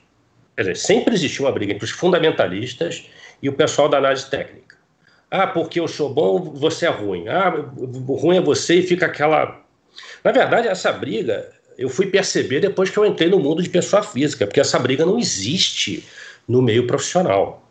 [0.55, 3.05] quer dizer, sempre existiu uma briga entre os fundamentalistas
[3.41, 4.77] e o pessoal da análise técnica.
[5.29, 7.27] Ah, porque eu sou bom, você é ruim.
[7.27, 7.49] Ah,
[8.07, 9.61] ruim é você e fica aquela.
[10.23, 14.03] Na verdade, essa briga eu fui perceber depois que eu entrei no mundo de pessoa
[14.03, 16.05] física, porque essa briga não existe
[16.47, 17.67] no meio profissional.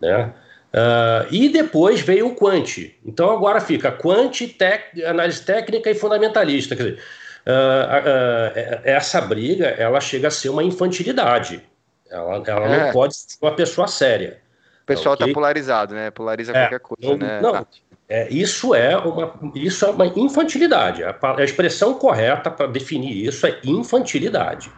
[0.00, 0.32] Né?
[0.72, 2.92] Uh, e depois veio o quant.
[3.04, 6.76] Então agora fica quant, tec, análise técnica e fundamentalista.
[6.76, 7.02] Quer dizer,
[7.48, 11.62] uh, uh, essa briga ela chega a ser uma infantilidade.
[12.10, 12.84] Ela, ela é.
[12.84, 14.40] não pode ser uma pessoa séria.
[14.82, 15.34] O pessoal está okay?
[15.34, 16.10] polarizado, né?
[16.10, 17.40] Polariza é, qualquer coisa, não, né?
[17.40, 17.66] Não,
[18.08, 21.04] é, isso, é uma, isso é uma infantilidade.
[21.04, 24.72] A, a expressão correta para definir isso é infantilidade.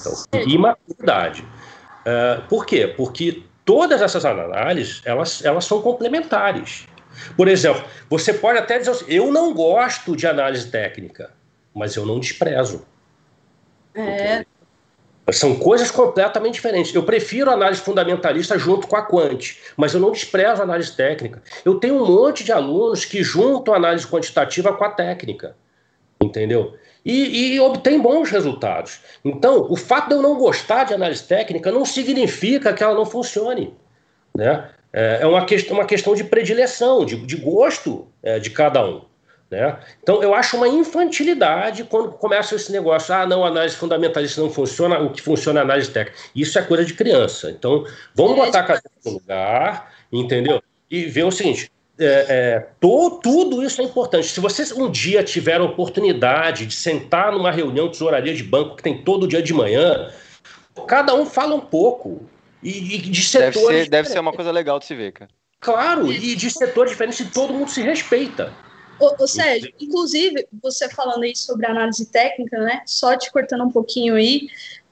[0.00, 1.42] Então, imaturidade.
[1.42, 2.86] Uh, por quê?
[2.96, 6.86] Porque todas essas análises elas, elas são complementares.
[7.36, 11.32] Por exemplo, você pode até dizer assim, eu não gosto de análise técnica,
[11.74, 12.86] mas eu não desprezo.
[13.94, 14.44] É,
[15.32, 16.94] são coisas completamente diferentes.
[16.94, 20.94] Eu prefiro a análise fundamentalista junto com a quant, mas eu não desprezo a análise
[20.94, 21.42] técnica.
[21.64, 25.56] Eu tenho um monte de alunos que juntam a análise quantitativa com a técnica,
[26.20, 26.74] entendeu?
[27.04, 29.00] E, e obtém bons resultados.
[29.24, 33.06] Então, o fato de eu não gostar de análise técnica não significa que ela não
[33.06, 33.74] funcione.
[34.34, 34.68] Né?
[34.92, 39.02] É, é uma, questão, uma questão de predileção, de, de gosto é, de cada um.
[39.50, 39.76] Né?
[40.00, 44.48] Então, eu acho uma infantilidade quando começa esse negócio, ah, não, a análise fundamentalista não
[44.48, 46.16] funciona, o que funciona é a análise técnica.
[46.34, 47.50] Isso é coisa de criança.
[47.50, 47.84] Então,
[48.14, 50.62] vamos é, botar a cabeça no lugar, entendeu?
[50.88, 54.28] E ver o seguinte, é, é, to, tudo isso é importante.
[54.28, 58.82] Se vocês um dia tiveram oportunidade de sentar numa reunião de tesouraria de banco que
[58.84, 60.12] tem todo dia de manhã,
[60.86, 62.22] cada um fala um pouco.
[62.62, 63.54] E, e de setores.
[63.54, 65.30] Deve ser, deve ser uma coisa legal de se ver, cara.
[65.58, 68.52] Claro, e de setores diferentes e todo mundo se respeita.
[69.00, 72.82] Ô, ô, Sérgio, inclusive, você falando aí sobre análise técnica, né?
[72.84, 74.48] Só te cortando um pouquinho aí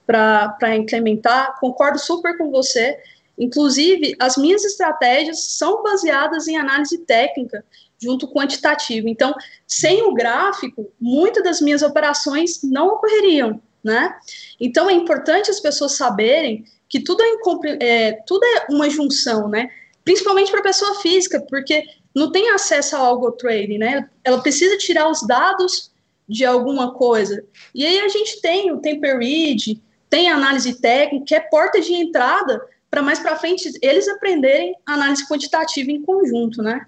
[0.07, 2.99] para implementar, concordo super com você.
[3.39, 7.63] Inclusive, as minhas estratégias são baseadas em análise técnica
[8.01, 9.09] junto com quantitativa.
[9.11, 9.35] Então,
[9.67, 14.17] sem o gráfico, muitas das minhas operações não ocorreriam, né?
[14.59, 19.69] Então, é importante as pessoas saberem que tudo é, é tudo é uma junção, né?
[20.05, 21.85] Principalmente para pessoa física, porque
[22.19, 24.09] não tem acesso ao algo trading, né?
[24.25, 25.93] Ela precisa tirar os dados
[26.29, 27.45] de alguma coisa.
[27.75, 31.81] E aí a gente tem o temper read, tem a análise técnica, que é porta
[31.81, 36.87] de entrada para mais para frente eles aprenderem análise quantitativa em conjunto, né?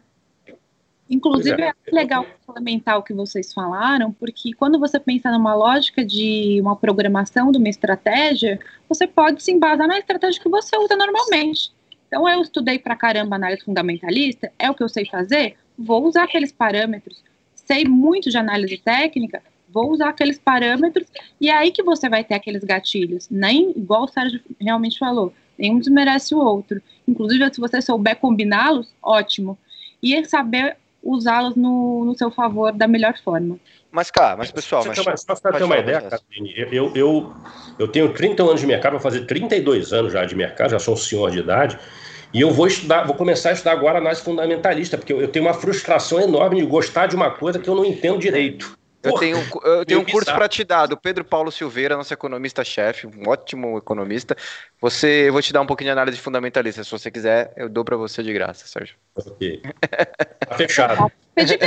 [1.09, 1.69] Inclusive, é.
[1.69, 6.77] é legal complementar o que vocês falaram, porque quando você pensa numa lógica de uma
[6.77, 11.73] programação de uma estratégia, você pode se embasar na estratégia que você usa normalmente.
[12.11, 16.25] Então, eu estudei pra caramba análise fundamentalista, é o que eu sei fazer, vou usar
[16.25, 17.23] aqueles parâmetros.
[17.55, 21.07] Sei muito de análise técnica, vou usar aqueles parâmetros,
[21.41, 23.29] e é aí que você vai ter aqueles gatilhos.
[23.31, 26.83] Nem, igual o Sérgio realmente falou, nenhum desmerece o outro.
[27.07, 29.57] Inclusive, se você souber combiná-los, ótimo.
[30.03, 33.57] E é saber usá-los no, no seu favor da melhor forma.
[33.93, 34.85] Mas, cara, mas pessoal.
[34.85, 36.09] Mas, mas só para ter uma ideia,
[36.73, 37.33] eu, eu,
[37.79, 40.95] eu tenho 30 anos de mercado, vou fazer 32 anos já de mercado, já sou
[40.95, 41.79] um senhor de idade.
[42.33, 45.45] E eu vou estudar, vou começar a estudar agora análise fundamentalista, porque eu, eu tenho
[45.45, 48.79] uma frustração enorme de gostar de uma coisa que eu não entendo direito.
[49.03, 53.07] Eu tenho, eu tenho um curso para te dar, do Pedro Paulo Silveira, nosso economista-chefe,
[53.07, 54.37] um ótimo economista.
[54.81, 56.85] Você, eu vou te dar um pouquinho de análise fundamentalista.
[56.85, 58.97] Se você quiser, eu dou para você de graça, Sérgio.
[59.17, 59.63] Ok.
[60.47, 61.11] Tá fechado.
[61.35, 61.59] Pedir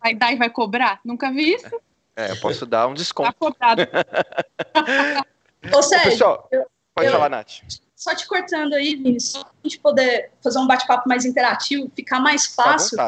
[0.00, 1.00] vai dar e vai cobrar?
[1.04, 1.80] Nunca vi isso.
[2.14, 3.32] É, eu posso dar um desconto.
[3.32, 3.82] Tá cobrado.
[5.74, 7.62] Ô, Sérgio, Pessoal, eu, pode eu, falar, Nath
[7.96, 12.20] só te cortando aí, Vini, só a gente poder fazer um bate-papo mais interativo, ficar
[12.20, 12.98] mais fácil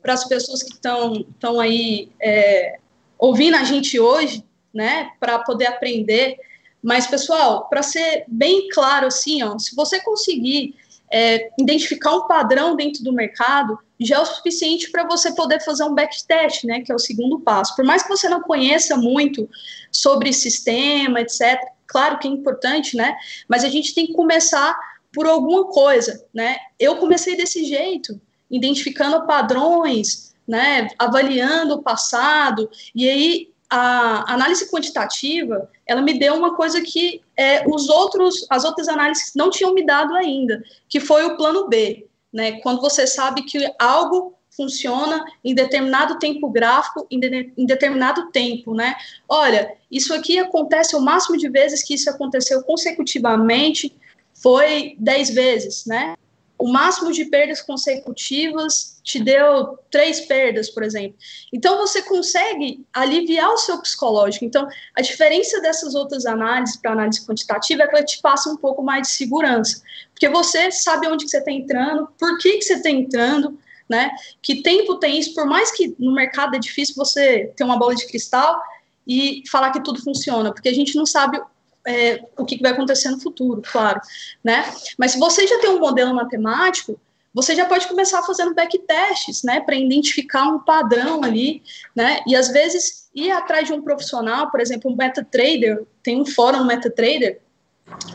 [0.00, 2.78] para as pessoas que estão aí é,
[3.18, 6.38] ouvindo a gente hoje, né, para poder aprender.
[6.80, 10.76] Mas, pessoal, para ser bem claro assim, ó, se você conseguir
[11.12, 15.82] é, identificar um padrão dentro do mercado, já é o suficiente para você poder fazer
[15.84, 17.74] um backtest, né, que é o segundo passo.
[17.74, 19.48] Por mais que você não conheça muito
[19.90, 21.58] sobre sistema, etc.,
[21.90, 23.16] claro que é importante, né?
[23.48, 24.78] Mas a gente tem que começar
[25.12, 26.56] por alguma coisa, né?
[26.78, 28.20] Eu comecei desse jeito.
[28.50, 36.56] identificando padrões, né, avaliando o passado, e aí a análise quantitativa, ela me deu uma
[36.56, 41.24] coisa que é, os outros, as outras análises não tinham me dado ainda, que foi
[41.24, 47.18] o plano B, né, quando você sabe que algo funciona em determinado tempo gráfico, em,
[47.18, 48.94] de, em, determinado tempo, né?
[49.26, 53.96] Olha, isso aqui acontece o máximo de vezes que isso aconteceu consecutivamente
[54.34, 56.14] foi 10 vezes, né?
[56.58, 61.16] O máximo de perdas consecutivas te deu três perdas, por exemplo.
[61.50, 64.44] Então você consegue aliviar o seu psicológico.
[64.44, 68.58] Então a diferença dessas outras análises para análise quantitativa é que ela te passa um
[68.58, 72.62] pouco mais de segurança, porque você sabe onde que você está entrando, por que que
[72.62, 73.58] você está entrando,
[73.90, 74.12] né?
[74.40, 75.34] Que tempo tem isso?
[75.34, 78.62] Por mais que no mercado é difícil você ter uma bola de cristal
[79.06, 81.40] e falar que tudo funciona, porque a gente não sabe
[81.86, 84.00] é, o que vai acontecer no futuro, claro,
[84.44, 84.72] né?
[84.96, 87.00] Mas se você já tem um modelo matemático,
[87.34, 91.62] você já pode começar fazendo backtests, né, para identificar um padrão ali,
[91.94, 92.20] né?
[92.26, 96.64] E às vezes ir atrás de um profissional, por exemplo, um MetaTrader, tem um fórum
[96.64, 97.40] MetaTrader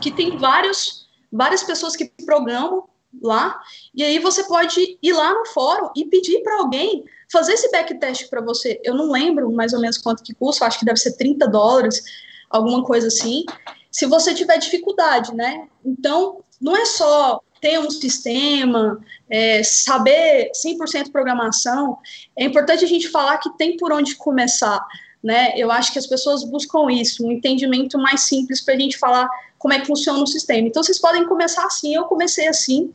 [0.00, 2.84] que tem vários várias pessoas que programam
[3.22, 3.58] lá,
[3.94, 8.28] e aí você pode ir lá no fórum e pedir para alguém fazer esse backtest
[8.28, 8.80] para você.
[8.84, 12.02] Eu não lembro mais ou menos quanto que custa, acho que deve ser 30 dólares,
[12.50, 13.44] alguma coisa assim,
[13.90, 15.68] se você tiver dificuldade, né?
[15.84, 21.98] Então, não é só ter um sistema, é, saber 100% programação,
[22.36, 24.84] é importante a gente falar que tem por onde começar,
[25.22, 25.54] né?
[25.56, 29.28] Eu acho que as pessoas buscam isso, um entendimento mais simples para a gente falar
[29.58, 30.68] como é que funciona o sistema.
[30.68, 32.92] Então, vocês podem começar assim, eu comecei assim,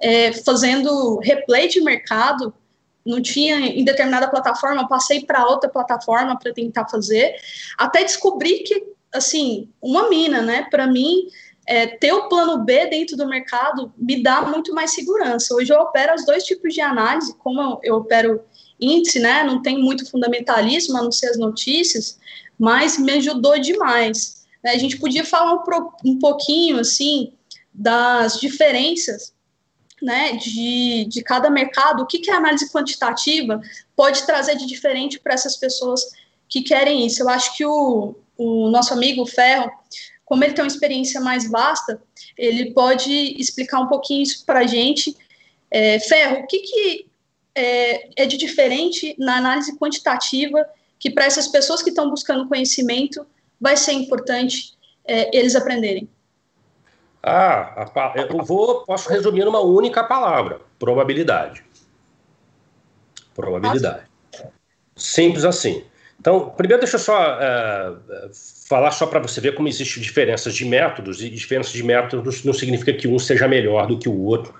[0.00, 2.52] é, fazendo replay de mercado,
[3.04, 7.36] não tinha em determinada plataforma, passei para outra plataforma para tentar fazer,
[7.78, 8.82] até descobrir que,
[9.14, 10.66] assim, uma mina, né?
[10.68, 11.28] Para mim,
[11.66, 15.54] é, ter o plano B dentro do mercado me dá muito mais segurança.
[15.54, 18.42] Hoje eu opero os dois tipos de análise, como eu, eu opero
[18.80, 19.44] índice, né?
[19.44, 22.18] Não tem muito fundamentalismo, a não ser as notícias,
[22.58, 24.44] mas me ajudou demais.
[24.64, 24.72] Né?
[24.72, 27.32] A gente podia falar um, pro, um pouquinho, assim,
[27.72, 29.35] das diferenças
[30.06, 33.60] né, de, de cada mercado, o que, que a análise quantitativa
[33.96, 36.00] pode trazer de diferente para essas pessoas
[36.48, 37.20] que querem isso.
[37.20, 39.68] Eu acho que o, o nosso amigo Ferro,
[40.24, 42.00] como ele tem uma experiência mais vasta,
[42.38, 45.16] ele pode explicar um pouquinho isso para a gente.
[45.68, 47.06] É, Ferro, o que, que
[47.52, 50.64] é, é de diferente na análise quantitativa
[51.00, 53.26] que para essas pessoas que estão buscando conhecimento
[53.60, 54.72] vai ser importante
[55.04, 56.08] é, eles aprenderem?
[57.22, 61.64] Ah, eu vou, posso resumir numa única palavra: probabilidade.
[63.34, 64.04] Probabilidade.
[64.94, 65.84] Simples assim.
[66.18, 67.92] Então, primeiro deixa eu só é,
[68.68, 72.54] falar só para você ver como existem diferenças de métodos, e diferenças de métodos não
[72.54, 74.54] significa que um seja melhor do que o outro,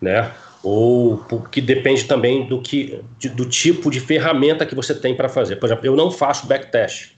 [0.00, 0.32] né?
[0.62, 1.18] Ou
[1.52, 5.56] que depende também do, que, de, do tipo de ferramenta que você tem para fazer.
[5.56, 7.12] Por exemplo, eu não faço backtest,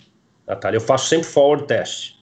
[0.46, 2.15] Natália, eu faço sempre forward test,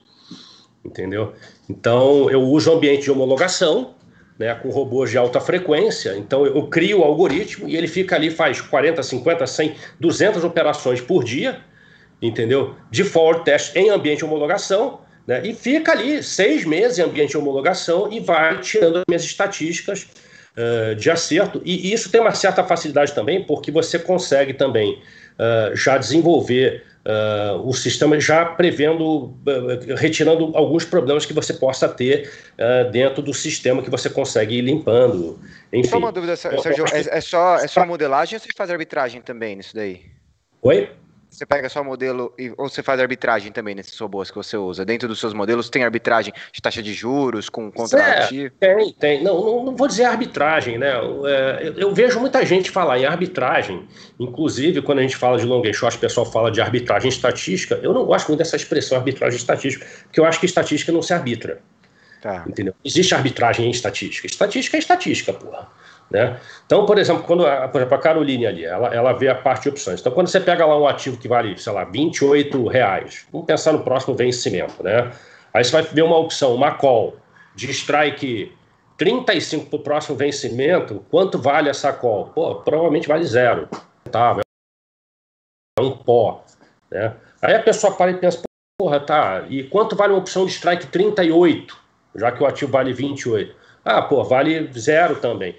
[0.85, 1.33] entendeu?
[1.69, 3.95] Então, eu uso o ambiente de homologação,
[4.39, 6.17] né, com robôs de alta frequência.
[6.17, 11.01] Então, eu crio o algoritmo e ele fica ali, faz 40, 50, 100, 200 operações
[11.01, 11.61] por dia,
[12.21, 12.75] entendeu?
[12.91, 17.31] De forward test em ambiente de homologação, né, e fica ali seis meses em ambiente
[17.31, 20.07] de homologação e vai tirando as minhas estatísticas
[20.57, 21.63] uh, de acerto.
[21.65, 24.99] E isso tem uma certa facilidade também, porque você consegue também
[25.39, 31.89] uh, já desenvolver uh, o sistema já prevendo, uh, retirando alguns problemas que você possa
[31.89, 35.39] ter uh, dentro do sistema que você consegue ir limpando.
[35.73, 35.89] Enfim.
[35.89, 39.57] Só uma dúvida, Sérgio, é, é, só, é só modelagem ou você faz arbitragem também
[39.57, 40.03] nisso daí?
[40.63, 40.89] Oi?
[41.35, 44.85] Você pega só modelo e, ou você faz arbitragem também nesses robôs que você usa?
[44.85, 48.55] Dentro dos seus modelos tem arbitragem de taxa de juros com contrativo?
[48.61, 49.25] É, tem, tem.
[49.25, 50.93] Não, não, não, vou dizer arbitragem, né?
[50.93, 55.45] É, eu, eu, vejo muita gente falar em arbitragem, inclusive quando a gente fala de
[55.45, 57.81] long short, o pessoal fala de arbitragem estatística.
[57.83, 61.13] Eu não gosto muito dessa expressão arbitragem estatística, porque eu acho que estatística não se
[61.13, 61.61] arbitra.
[62.23, 62.45] Tá.
[62.47, 62.75] Entendeu?
[62.85, 64.27] Existe arbitragem em estatística.
[64.27, 65.69] Estatística é estatística, porra.
[66.11, 66.39] Né?
[66.67, 69.65] Então, por exemplo, quando a, por exemplo, a Caroline ali, ela, ela vê a parte
[69.65, 70.01] de opções.
[70.01, 73.73] Então, quando você pega lá um ativo que vale, sei lá, 28 reais, vamos pensar
[73.73, 75.11] no próximo vencimento, né?
[75.53, 77.17] Aí você vai ver uma opção, uma call
[77.55, 78.53] de strike
[78.97, 82.27] 35 para o próximo vencimento, quanto vale essa call?
[82.27, 83.69] Pô, provavelmente vale zero.
[84.11, 84.37] Tá,
[85.79, 86.45] é um pó.
[86.91, 87.15] Né?
[87.43, 88.43] Aí a pessoa para e pensa,
[88.79, 91.77] porra, tá, e quanto vale uma opção de strike 38,
[92.15, 93.55] já que o ativo vale 28?
[93.85, 95.57] Ah, pô, vale zero também.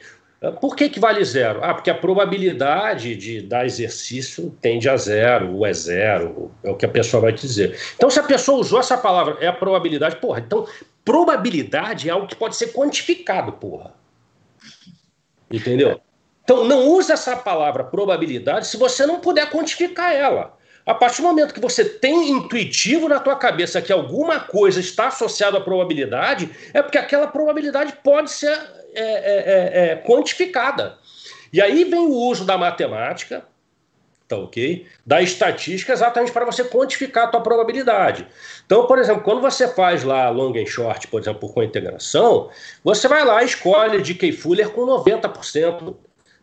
[0.60, 1.60] Por que, que vale zero?
[1.64, 6.76] Ah, porque a probabilidade de dar exercício tende a zero, ou é zero, é o
[6.76, 7.80] que a pessoa vai dizer.
[7.96, 10.68] Então, se a pessoa usou essa palavra, é a probabilidade, porra, então
[11.04, 13.94] probabilidade é algo que pode ser quantificado, porra.
[15.50, 16.02] Entendeu?
[16.44, 20.56] Então, não use essa palavra probabilidade se você não puder quantificar ela.
[20.86, 25.08] A partir do momento que você tem intuitivo na tua cabeça que alguma coisa está
[25.08, 28.56] associada à probabilidade, é porque aquela probabilidade pode ser
[28.96, 30.98] é, é, é, é quantificada.
[31.52, 33.46] E aí vem o uso da matemática,
[34.28, 34.86] tá ok?
[35.06, 38.28] Da estatística exatamente para você quantificar a tua probabilidade.
[38.66, 42.50] Então, por exemplo, quando você faz lá long and short, por exemplo, com integração,
[42.84, 45.96] você vai lá e escolhe de Key Fuller com 90%.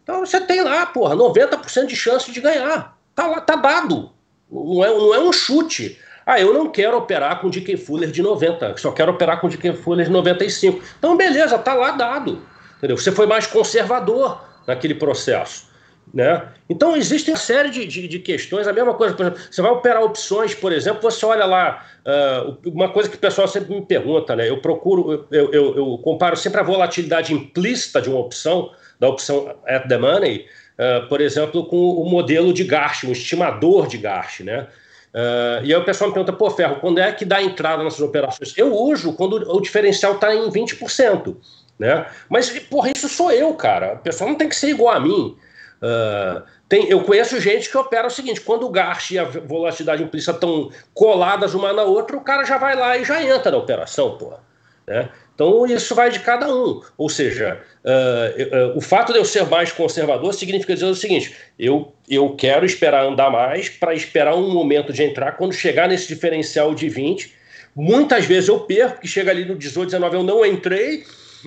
[0.02, 2.96] Então você tem lá, porra, 90% de chance de ganhar.
[3.14, 4.10] Tá lá, tá dado.
[4.50, 5.98] Não é, não é um chute.
[6.26, 9.74] Ah, eu não quero operar com DK Fuller de 90, só quero operar com DK
[9.74, 10.80] Fuller de 95.
[10.98, 12.42] Então, beleza, tá lá dado.
[12.78, 12.96] Entendeu?
[12.96, 15.70] Você foi mais conservador naquele processo.
[16.12, 16.46] Né?
[16.68, 18.66] Então, existe uma série de, de, de, questões.
[18.66, 22.58] A mesma coisa, por exemplo, você vai operar opções, por exemplo, você olha lá, uh,
[22.68, 24.48] uma coisa que o pessoal sempre me pergunta, né?
[24.48, 29.54] Eu procuro, eu, eu, eu comparo sempre a volatilidade implícita de uma opção, da opção
[29.66, 30.44] at the money,
[30.78, 34.66] uh, por exemplo, com o modelo de Garch, um estimador de Garch, né?
[35.14, 38.00] Uh, e aí o pessoal me pergunta, pô, Ferro, quando é que dá entrada nessas
[38.00, 38.56] operações?
[38.56, 41.36] Eu uso quando o diferencial está em 20%.
[41.78, 42.06] Né?
[42.28, 43.94] Mas, porra, isso sou eu, cara.
[43.94, 45.36] O pessoal não tem que ser igual a mim.
[45.82, 50.02] Uh, tem, eu conheço gente que opera o seguinte: quando o Garch e a volatilidade
[50.02, 53.58] implícita estão coladas uma na outra, o cara já vai lá e já entra na
[53.58, 54.38] operação, porra.
[54.86, 55.10] Né?
[55.42, 56.80] Então isso vai de cada um.
[56.96, 61.34] Ou seja, uh, uh, o fato de eu ser mais conservador significa dizer o seguinte:
[61.58, 65.32] eu, eu quero esperar andar mais para esperar um momento de entrar.
[65.32, 67.34] Quando chegar nesse diferencial de 20,
[67.74, 71.02] muitas vezes eu perco, que chega ali no 18, 19, eu não entrei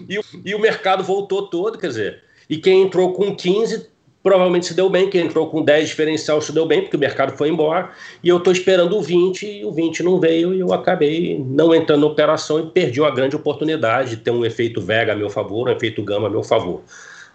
[0.10, 1.78] e, e o mercado voltou todo.
[1.78, 3.88] Quer dizer, e quem entrou com 15
[4.26, 7.38] provavelmente se deu bem, quem entrou com 10 diferencial se deu bem, porque o mercado
[7.38, 7.92] foi embora,
[8.24, 11.76] e eu estou esperando o 20, e o 20 não veio, e eu acabei não
[11.76, 15.30] entrando na operação e perdi uma grande oportunidade de ter um efeito Vega a meu
[15.30, 16.82] favor, um efeito Gama a meu favor.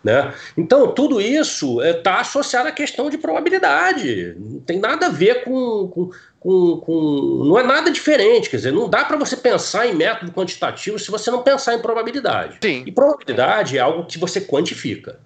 [0.02, 0.34] Né?
[0.56, 4.34] Então, tudo isso está é, associado à questão de probabilidade.
[4.36, 6.10] Não tem nada a ver com, com,
[6.40, 8.50] com, com Não é nada diferente.
[8.50, 11.78] Quer dizer, não dá para você pensar em método quantitativo se você não pensar em
[11.80, 12.58] probabilidade.
[12.60, 12.82] Sim.
[12.84, 15.20] E probabilidade é algo que você quantifica.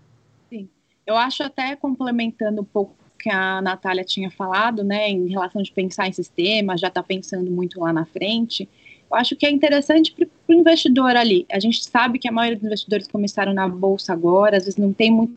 [1.06, 5.62] Eu acho até complementando um pouco o que a Natália tinha falado, né, em relação
[5.62, 8.68] de pensar em sistema, já está pensando muito lá na frente.
[9.10, 11.46] Eu acho que é interessante para o investidor ali.
[11.50, 14.92] A gente sabe que a maioria dos investidores começaram na bolsa agora, às vezes não
[14.92, 15.34] tem muita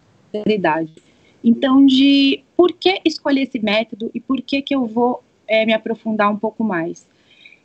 [0.47, 0.91] idade.
[1.43, 5.73] Então, de por que escolher esse método e por que que eu vou é, me
[5.73, 7.07] aprofundar um pouco mais?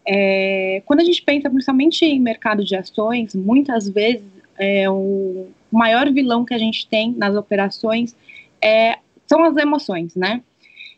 [0.07, 4.25] É, quando a gente pensa principalmente em mercado de ações, muitas vezes
[4.59, 8.15] é, o maior vilão que a gente tem nas operações
[8.61, 10.43] é, são as emoções, né?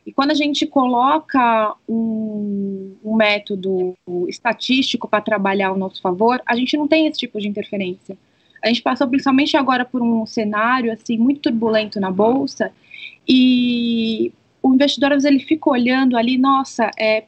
[0.07, 3.97] E quando a gente coloca um, um método
[4.29, 8.16] estatístico para trabalhar ao nosso favor, a gente não tem esse tipo de interferência.
[8.62, 12.70] A gente passou principalmente agora por um cenário assim muito turbulento na bolsa
[13.27, 17.25] e o investidor às vezes ele fica olhando ali, nossa, é,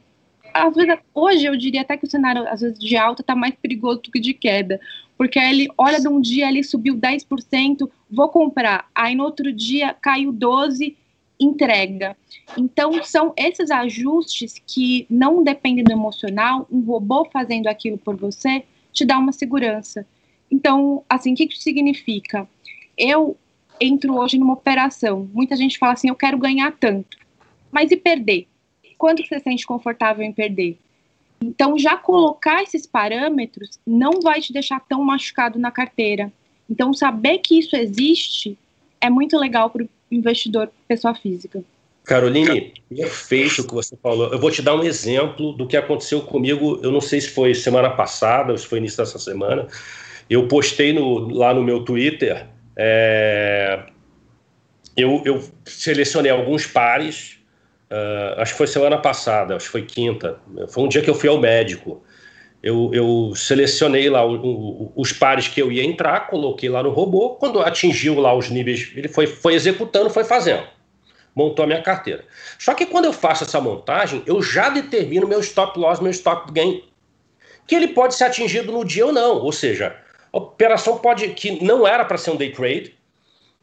[0.53, 3.53] às vezes, hoje eu diria até que o cenário às vezes de alta está mais
[3.55, 4.79] perigoso do que de queda,
[5.17, 9.95] porque ele olha de um dia ali subiu 10%, vou comprar, aí no outro dia
[9.99, 10.95] caiu 12,
[11.39, 12.15] entrega.
[12.57, 18.63] Então são esses ajustes que não dependem do emocional, um robô fazendo aquilo por você
[18.93, 20.05] te dá uma segurança.
[20.49, 22.47] Então, assim, o que isso significa?
[22.97, 23.37] Eu
[23.79, 27.17] entro hoje numa operação, muita gente fala assim, eu quero ganhar tanto,
[27.71, 28.47] mas e perder?
[28.97, 30.79] Quanto você se sente confortável em perder?
[31.41, 36.31] Então, já colocar esses parâmetros não vai te deixar tão machucado na carteira.
[36.69, 38.57] Então, saber que isso existe
[38.99, 41.63] é muito legal para o investidor pessoa física.
[42.03, 44.31] Caroline, perfeito o que você falou.
[44.31, 46.79] Eu vou te dar um exemplo do que aconteceu comigo.
[46.81, 49.67] Eu não sei se foi semana passada ou se foi início dessa semana.
[50.29, 52.47] Eu postei no, lá no meu Twitter.
[52.77, 53.83] É,
[54.95, 57.36] eu, eu selecionei alguns pares
[57.89, 60.39] Uh, acho que foi semana passada, acho que foi quinta.
[60.69, 62.03] Foi um dia que eu fui ao médico.
[62.61, 66.89] Eu, eu selecionei lá o, o, os pares que eu ia entrar, coloquei lá no
[66.89, 67.31] robô.
[67.35, 70.63] Quando atingiu lá os níveis, ele foi, foi executando, foi fazendo.
[71.33, 72.25] Montou a minha carteira.
[72.59, 76.51] Só que quando eu faço essa montagem, eu já determino meu stop loss, meu stop
[76.51, 76.83] gain.
[77.65, 79.37] Que ele pode ser atingido no dia ou não.
[79.37, 79.95] Ou seja,
[80.33, 81.29] a operação pode.
[81.29, 82.96] que não era para ser um day trade,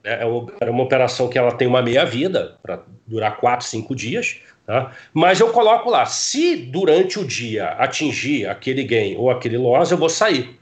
[0.04, 0.12] né?
[0.12, 0.24] É
[0.60, 4.40] era uma operação que ela tem uma meia-vida, para durar 4, 5 dias.
[4.66, 4.92] Tá?
[5.12, 9.98] Mas eu coloco lá, se durante o dia atingir aquele gain ou aquele loss, eu
[9.98, 10.58] vou sair.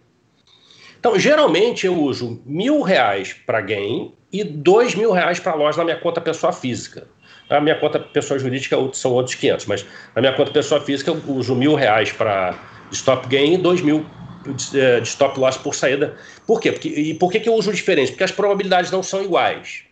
[0.98, 5.84] Então, geralmente eu uso mil reais para gain e dois mil reais para loss na
[5.84, 7.08] minha conta pessoa física.
[7.50, 11.20] A minha conta pessoa jurídica são outros 500, mas na minha conta pessoa física eu
[11.34, 12.54] uso mil reais para
[12.92, 14.06] stop gain e dois mil
[14.46, 16.16] de, de stop loss por saída.
[16.46, 16.72] Por quê?
[16.72, 18.12] Porque, e por que, que eu uso diferente?
[18.12, 19.84] Porque as probabilidades não são iguais.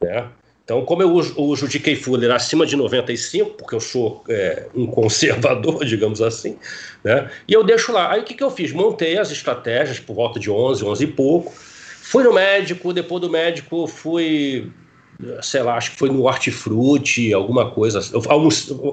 [0.00, 0.28] Né?
[0.64, 4.66] Então, como eu uso, uso o DK Fuller acima de 95, porque eu sou é,
[4.74, 6.56] um conservador, digamos assim,
[7.02, 7.30] né?
[7.48, 8.12] e eu deixo lá.
[8.12, 8.72] Aí o que, que eu fiz?
[8.72, 11.52] Montei as estratégias por volta de 11, 11 e pouco.
[11.52, 14.70] Fui no médico, depois do médico fui,
[15.42, 18.00] sei lá, acho que foi no hortifruti, alguma coisa.
[18.12, 18.22] Eu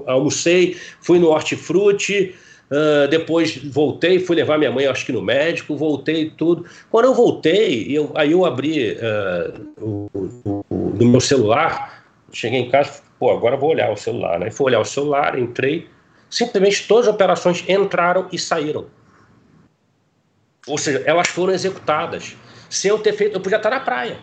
[0.08, 2.36] almocei, fui no hortifruti,
[2.72, 6.66] Uh, depois voltei, fui levar minha mãe, acho que no médico, voltei tudo.
[6.92, 10.10] Quando eu voltei, eu, aí eu abri uh, o,
[10.46, 14.52] o, no meu celular, cheguei em casa, pô, agora vou olhar o celular, né?
[14.52, 15.90] Fui olhar o celular, entrei,
[16.30, 18.86] simplesmente todas as operações entraram e saíram.
[20.68, 22.38] Ou seja, elas foram executadas.
[22.70, 24.18] Sem eu ter feito, eu podia estar na praia.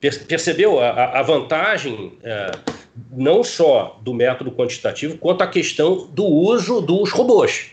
[0.00, 2.18] Percebeu a, a vantagem?
[2.22, 2.79] Uh,
[3.10, 7.72] não só do método quantitativo, quanto a questão do uso dos robôs.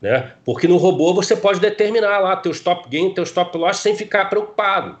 [0.00, 0.32] Né?
[0.44, 4.26] Porque no robô você pode determinar lá teu stop gain, teu stop loss sem ficar
[4.26, 4.98] preocupado.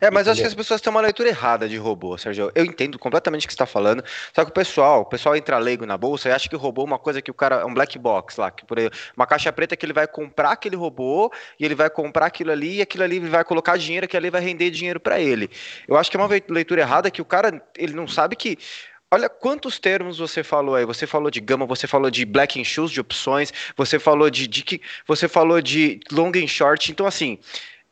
[0.00, 2.50] É, mas acho que as pessoas têm uma leitura errada de robô, Sérgio.
[2.54, 4.04] Eu entendo completamente o que você está falando.
[4.34, 6.82] Só que o pessoal, o pessoal entra leigo na bolsa e acha que o robô
[6.82, 7.56] é uma coisa que o cara.
[7.56, 10.52] é um black box lá, que por aí, uma caixa preta que ele vai comprar
[10.52, 14.16] aquele robô e ele vai comprar aquilo ali e aquilo ali vai colocar dinheiro que
[14.16, 15.50] ali vai render dinheiro para ele.
[15.86, 18.58] Eu acho que é uma leitura errada que o cara ele não sabe que
[19.14, 20.84] Olha quantos termos você falou aí.
[20.84, 24.48] Você falou de gama, você falou de black and shoes, de opções, você falou de
[24.48, 26.90] dick, você falou de long and short.
[26.90, 27.38] Então, assim,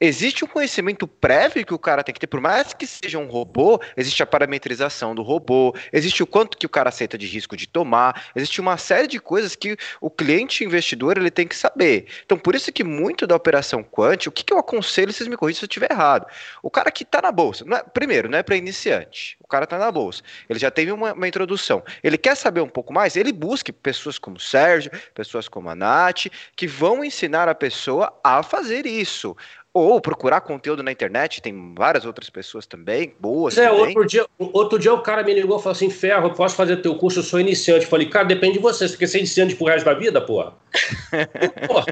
[0.02, 3.28] existe um conhecimento prévio que o cara tem que ter, por mais que seja um
[3.28, 7.56] robô, existe a parametrização do robô, existe o quanto que o cara aceita de risco
[7.56, 12.06] de tomar, existe uma série de coisas que o cliente investidor ele tem que saber.
[12.24, 15.36] Então, por isso que muito da operação quant, o que, que eu aconselho, vocês me
[15.36, 16.26] corrigem se eu estiver errado.
[16.62, 19.64] O cara que está na bolsa, não é, primeiro, não é para iniciante, o cara
[19.64, 23.14] está na bolsa, ele já teve uma, uma, introdução, ele quer saber um pouco mais,
[23.14, 26.26] ele busque pessoas como o Sérgio, pessoas como a Nath,
[26.56, 29.36] que vão ensinar a pessoa a fazer isso
[29.74, 33.56] ou procurar conteúdo na internet, tem várias outras pessoas também, boas.
[33.56, 33.80] É, também.
[33.80, 36.76] Outro, dia, outro dia o cara me ligou e falou assim: Ferro, eu posso fazer
[36.78, 37.84] teu curso, eu sou iniciante.
[37.84, 38.86] Eu falei, cara, depende de você.
[38.86, 40.54] Você quer ser iniciante pro resto da vida, porra?
[41.66, 41.86] porra.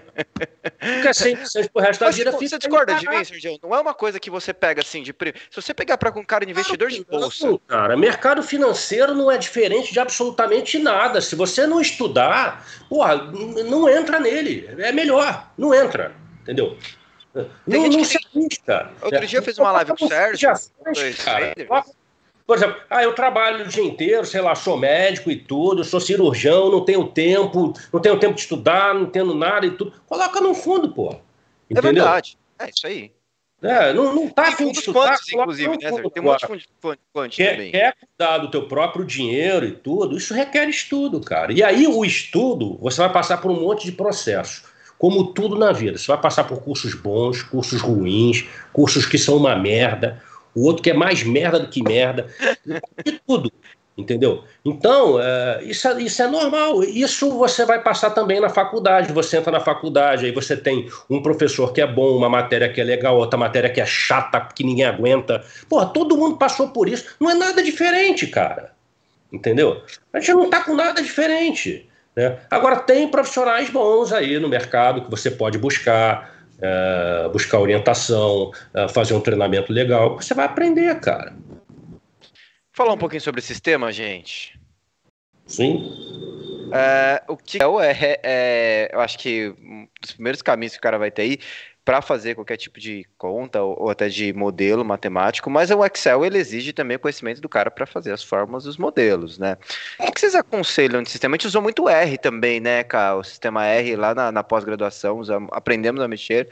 [1.02, 3.58] quer ser iniciante pro resto da Mas, vida, Você discorda de mim, Sergio?
[3.62, 5.14] Não é uma coisa que você pega assim de.
[5.50, 7.46] Se você pegar para um cara de investidor de bolsa.
[7.46, 11.20] Não, cara, mercado financeiro não é diferente de absolutamente nada.
[11.22, 14.68] Se você não estudar, porra, não entra nele.
[14.78, 16.14] É melhor, não entra.
[16.42, 16.76] Entendeu?
[17.34, 18.90] Não, não se arrisca.
[19.02, 20.50] Outro dia eu fiz uma live com o Sérgio.
[22.46, 26.00] Por exemplo, ah, eu trabalho o dia inteiro, sei lá, sou médico e tudo, sou
[26.00, 29.92] cirurgião, não tenho tempo, não tenho tempo de estudar, não entendo nada e tudo.
[30.08, 31.12] Coloca no fundo, pô.
[31.12, 31.16] É
[31.70, 31.90] Entendeu?
[31.90, 32.38] É verdade.
[32.58, 33.12] É isso aí.
[33.62, 35.18] É, não, não tá afim de estudar.
[35.18, 35.90] Quantos, inclusive, né?
[36.12, 36.68] Tem um monte de
[37.12, 37.70] fonte quer, também.
[37.70, 41.52] Quer cuidar do teu próprio dinheiro e tudo, isso requer estudo, cara.
[41.52, 44.69] E aí o estudo, você vai passar por um monte de processo.
[45.00, 49.38] Como tudo na vida, você vai passar por cursos bons, cursos ruins, cursos que são
[49.38, 50.22] uma merda,
[50.54, 52.26] o outro que é mais merda do que merda,
[53.02, 53.50] de tudo,
[53.96, 54.44] entendeu?
[54.62, 56.84] Então, é, isso, é, isso é normal.
[56.84, 59.10] Isso você vai passar também na faculdade.
[59.14, 62.78] Você entra na faculdade, aí você tem um professor que é bom, uma matéria que
[62.78, 65.42] é legal, outra matéria que é chata, que ninguém aguenta.
[65.66, 67.16] Porra, todo mundo passou por isso.
[67.18, 68.72] Não é nada diferente, cara.
[69.32, 69.80] Entendeu?
[70.12, 71.88] A gente não tá com nada diferente.
[72.16, 72.38] Né?
[72.50, 78.88] Agora, tem profissionais bons aí no mercado que você pode buscar, é, buscar orientação, é,
[78.88, 81.34] fazer um treinamento legal, você vai aprender, cara.
[82.72, 84.58] Falar um pouquinho sobre sistema, gente.
[85.46, 85.92] Sim.
[86.72, 90.82] É, o que é, é, é, eu acho que um dos primeiros caminhos que o
[90.82, 91.38] cara vai ter aí
[91.84, 96.24] para fazer qualquer tipo de conta ou, ou, até de modelo matemático, mas o Excel
[96.24, 99.56] ele exige também o conhecimento do cara para fazer as fórmulas dos modelos, né?
[99.98, 101.34] O que vocês aconselham de sistema?
[101.34, 103.16] A gente usou muito R também, né, cara?
[103.16, 105.20] O sistema R lá na, na pós-graduação,
[105.50, 106.48] aprendemos a mexer.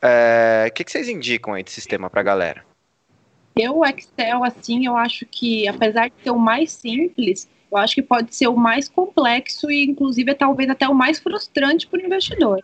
[0.00, 2.64] É, o que vocês indicam aí de sistema para a galera?
[3.56, 7.96] Eu, o Excel, assim, eu acho que, apesar de ser o mais simples, eu acho
[7.96, 12.02] que pode ser o mais complexo e, inclusive, talvez até o mais frustrante para o
[12.02, 12.62] investidor.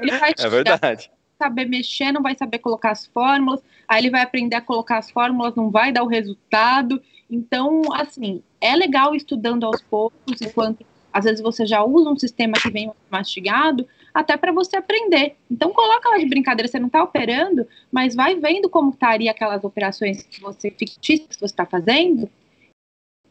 [0.00, 4.22] Ele vai é verdade saber mexer, não vai saber colocar as fórmulas, aí ele vai
[4.22, 7.00] aprender a colocar as fórmulas, não vai dar o resultado.
[7.30, 12.54] Então, assim, é legal estudando aos poucos, enquanto às vezes você já usa um sistema
[12.60, 15.36] que vem mastigado, até para você aprender.
[15.50, 19.64] Então, coloca lá de brincadeira, você não está operando, mas vai vendo como estaria aquelas
[19.64, 22.28] operações que você fictícias que você está fazendo.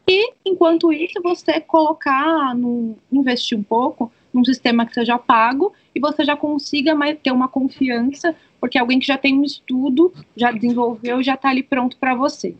[0.07, 5.99] E, enquanto isso, você colocar, no, investir um pouco num sistema que seja pago e
[5.99, 10.51] você já consiga mais, ter uma confiança, porque alguém que já tem um estudo, já
[10.51, 12.55] desenvolveu, já está ali pronto para você.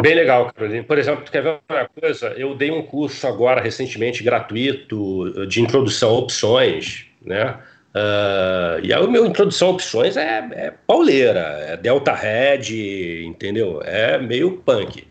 [0.00, 0.84] Bem legal, Carolina.
[0.84, 2.28] Por exemplo, tu quer ver uma coisa?
[2.28, 7.58] Eu dei um curso agora, recentemente, gratuito, de introdução a opções, né?
[7.94, 13.82] Uh, e a minha introdução a opções é, é pauleira, é Delta Red, entendeu?
[13.84, 15.06] É meio punk.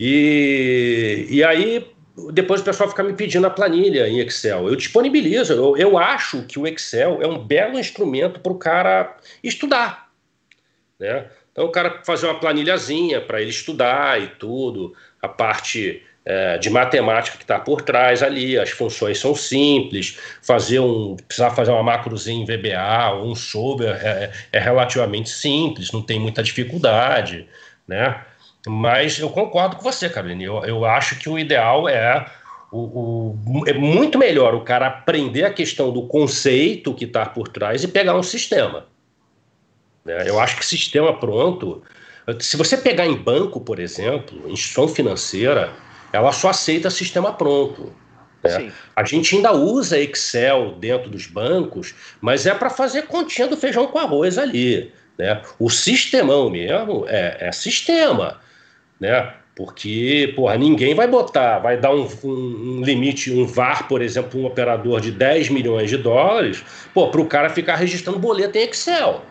[0.00, 1.86] E, e aí
[2.32, 4.68] depois o pessoal fica me pedindo a planilha em Excel.
[4.68, 9.16] Eu disponibilizo, eu, eu acho que o Excel é um belo instrumento para o cara
[9.42, 10.08] estudar.
[10.98, 11.26] Né?
[11.52, 16.68] Então o cara fazer uma planilhazinha para ele estudar e tudo, a parte é, de
[16.68, 21.16] matemática que está por trás ali, as funções são simples, fazer um.
[21.16, 26.20] precisar fazer uma macrozinha em VBA ou um sober é, é relativamente simples, não tem
[26.20, 27.48] muita dificuldade,
[27.86, 28.22] né?
[28.68, 30.44] Mas eu concordo com você, Caroline.
[30.44, 32.26] Eu, eu acho que o ideal é
[32.70, 37.48] o, o, é muito melhor o cara aprender a questão do conceito que está por
[37.48, 38.86] trás e pegar um sistema.
[40.04, 40.28] Né?
[40.28, 41.82] Eu acho que sistema pronto.
[42.40, 45.72] Se você pegar em banco, por exemplo, instituição financeira,
[46.12, 47.92] ela só aceita sistema pronto.
[48.44, 48.70] Né?
[48.94, 53.86] A gente ainda usa Excel dentro dos bancos, mas é para fazer continha do feijão
[53.86, 54.92] com arroz ali.
[55.16, 55.42] Né?
[55.58, 58.40] O sistemão mesmo é, é sistema.
[59.00, 59.32] Né?
[59.54, 64.40] Porque, porra, ninguém vai botar, vai dar um, um, um, limite, um VAR, por exemplo,
[64.40, 68.62] um operador de 10 milhões de dólares, pô, para o cara ficar registrando boleto em
[68.62, 69.22] Excel.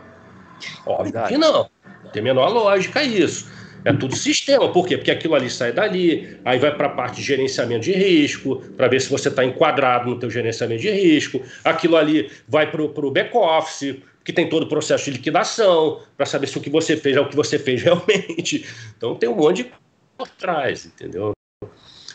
[0.85, 1.29] Óbvio Verdade.
[1.29, 1.69] que não.
[2.03, 3.49] Não tem a menor lógica isso.
[3.85, 4.69] É tudo sistema.
[4.69, 4.97] Por quê?
[4.97, 8.89] Porque aquilo ali sai dali, aí vai para a parte de gerenciamento de risco, para
[8.89, 11.41] ver se você está enquadrado no teu gerenciamento de risco.
[11.63, 13.95] Aquilo ali vai para o back-office,
[14.27, 17.21] que tem todo o processo de liquidação, para saber se o que você fez é
[17.21, 18.67] o que você fez realmente.
[18.97, 19.71] Então tem um monte de
[20.17, 21.31] por trás, entendeu?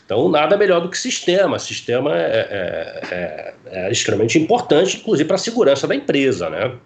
[0.04, 1.58] Então, nada melhor do que sistema.
[1.58, 3.54] Sistema é, é, é,
[3.86, 6.76] é extremamente importante, inclusive para a segurança da empresa, né?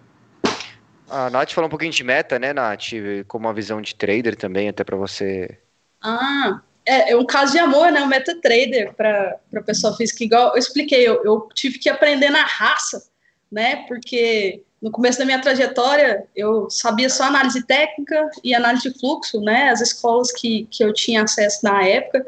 [1.09, 2.91] A Nath falou um pouquinho de meta, né, Nath?
[3.27, 5.57] Como uma visão de trader também, até para você.
[6.01, 8.01] Ah, é, é, um caso de amor, né?
[8.01, 10.23] O MetaTrader para a pessoa física.
[10.23, 13.09] Igual eu expliquei, eu, eu, tive que aprender na raça,
[13.51, 13.83] né?
[13.87, 19.41] Porque no começo da minha trajetória eu sabia só análise técnica e análise de fluxo,
[19.41, 19.69] né?
[19.69, 22.23] As escolas que, que eu tinha acesso na época.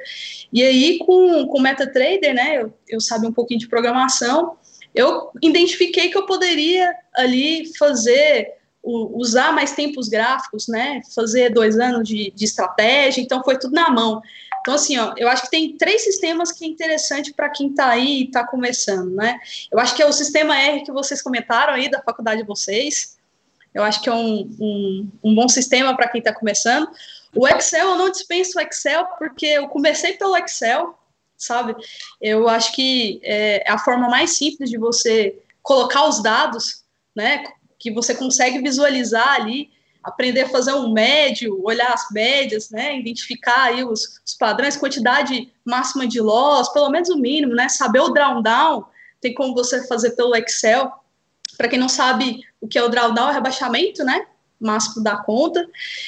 [0.51, 2.61] E aí, com o MetaTrader, né?
[2.61, 4.57] Eu, eu sabia um pouquinho de programação.
[4.95, 11.01] Eu identifiquei que eu poderia ali fazer usar mais tempos gráficos, né?
[11.13, 14.21] Fazer dois anos de, de estratégia, então foi tudo na mão.
[14.69, 17.89] Então, assim, ó, eu acho que tem três sistemas que é interessante para quem está
[17.89, 19.39] aí e está começando, né?
[19.71, 23.17] Eu acho que é o sistema R que vocês comentaram aí da faculdade de vocês.
[23.73, 26.87] Eu acho que é um, um, um bom sistema para quem está começando.
[27.35, 30.95] O Excel, eu não dispenso o Excel, porque eu comecei pelo Excel,
[31.35, 31.75] sabe?
[32.21, 36.83] Eu acho que é, é a forma mais simples de você colocar os dados,
[37.15, 37.43] né?
[37.79, 39.71] que você consegue visualizar ali,
[40.03, 45.51] aprender a fazer um médio, olhar as médias, né, identificar aí os, os padrões, quantidade
[45.65, 48.85] máxima de loss, pelo menos o mínimo, né, saber o drawdown,
[49.21, 50.91] tem como você fazer pelo Excel.
[51.57, 54.25] Para quem não sabe o que é o drawdown, é rebaixamento, né,
[54.59, 55.67] máximo da conta,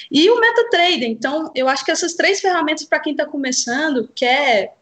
[0.10, 1.10] e o MetaTrader.
[1.10, 4.76] Então, eu acho que essas três ferramentas para quem está começando, quer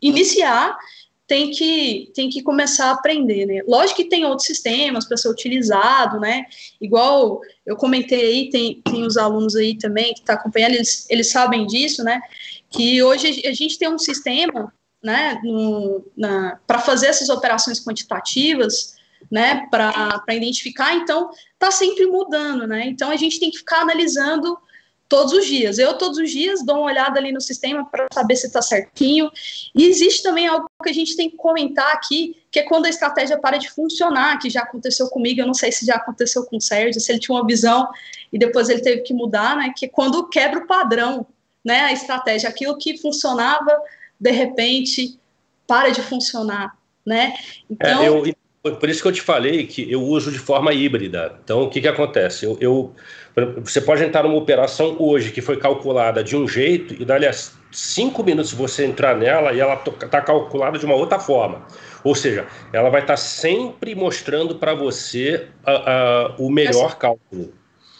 [0.00, 0.78] iniciar
[1.30, 3.62] tem que, tem que começar a aprender, né?
[3.64, 6.44] Lógico que tem outros sistemas para ser utilizado, né?
[6.80, 11.06] Igual eu comentei aí, tem, tem os alunos aí também que estão tá acompanhando, eles,
[11.08, 12.20] eles sabem disso, né?
[12.68, 15.40] Que hoje a gente tem um sistema, né,
[16.66, 18.96] para fazer essas operações quantitativas,
[19.30, 22.86] né, para identificar, então está sempre mudando, né?
[22.88, 24.58] Então a gente tem que ficar analisando
[25.08, 25.78] todos os dias.
[25.78, 29.30] Eu, todos os dias, dou uma olhada ali no sistema para saber se está certinho.
[29.74, 32.88] E existe também algo que a gente tem que comentar aqui, que é quando a
[32.88, 36.56] estratégia para de funcionar, que já aconteceu comigo, eu não sei se já aconteceu com
[36.56, 37.88] o Sérgio, se ele tinha uma visão
[38.32, 39.72] e depois ele teve que mudar, né?
[39.76, 41.26] Que é quando quebra o padrão,
[41.64, 41.80] né?
[41.82, 43.76] A estratégia, aquilo que funcionava,
[44.18, 45.18] de repente,
[45.66, 46.76] para de funcionar,
[47.06, 47.34] né?
[47.68, 48.02] Então.
[48.02, 51.38] É, eu, por isso que eu te falei que eu uso de forma híbrida.
[51.42, 52.44] Então, o que, que acontece?
[52.44, 52.94] eu, eu
[53.62, 57.32] você pode entrar numa operação hoje que foi calculada de um jeito e dali a
[57.70, 61.64] cinco minutos você entrar nela e ela está calculada de uma outra forma.
[62.02, 65.46] Ou seja, ela vai estar tá sempre mostrando para você
[66.38, 67.52] o melhor cálculo.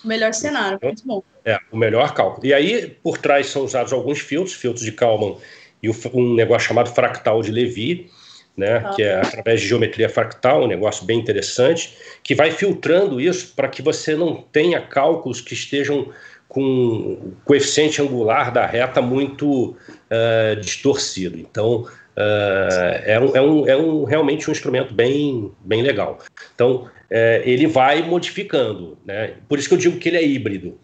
[0.05, 1.23] O melhor cenário, muito bom.
[1.45, 2.47] É, o melhor cálculo.
[2.47, 5.37] E aí, por trás são usados alguns filtros, filtros de Kalman
[5.83, 8.11] e um negócio chamado fractal de Levy,
[8.57, 8.91] né, ah.
[8.91, 13.69] que é através de geometria fractal, um negócio bem interessante, que vai filtrando isso para
[13.69, 16.13] que você não tenha cálculos que estejam
[16.51, 21.39] com o coeficiente angular da reta muito uh, distorcido.
[21.39, 26.19] Então, uh, é, um, é, um, é um, realmente um instrumento bem, bem legal.
[26.53, 28.99] Então, uh, ele vai modificando.
[29.07, 29.35] Né?
[29.49, 30.77] Por isso que eu digo que ele é híbrido.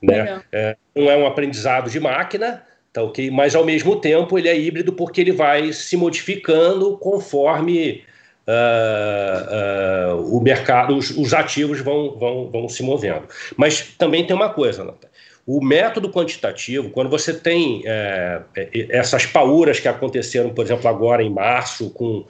[0.00, 0.40] Né?
[0.94, 2.62] não é um aprendizado de máquina,
[2.92, 3.30] Tá ok?
[3.30, 8.02] Mas ao mesmo tempo ele é híbrido porque ele vai se modificando conforme
[8.46, 13.28] uh, uh, o mercado, os, os, ativos vão, vão, vão se movendo.
[13.56, 15.08] Mas também tem uma coisa, Nata.
[15.46, 18.42] O método quantitativo, quando você tem é,
[18.90, 22.26] essas pauras que aconteceram, por exemplo, agora em março, com,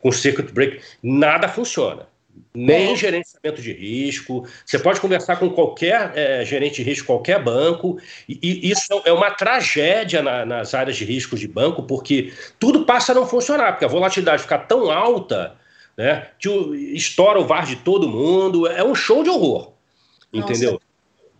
[0.00, 2.06] com circuit break, nada funciona
[2.54, 2.96] nem é.
[2.96, 4.46] gerenciamento de risco.
[4.64, 9.12] Você pode conversar com qualquer é, gerente de risco, qualquer banco, e, e isso é
[9.12, 13.72] uma tragédia na, nas áreas de risco de banco, porque tudo passa a não funcionar,
[13.72, 15.56] porque a volatilidade fica tão alta
[15.96, 19.72] né, que o, estoura o VAR de todo mundo, é um show de horror,
[20.32, 20.80] entendeu?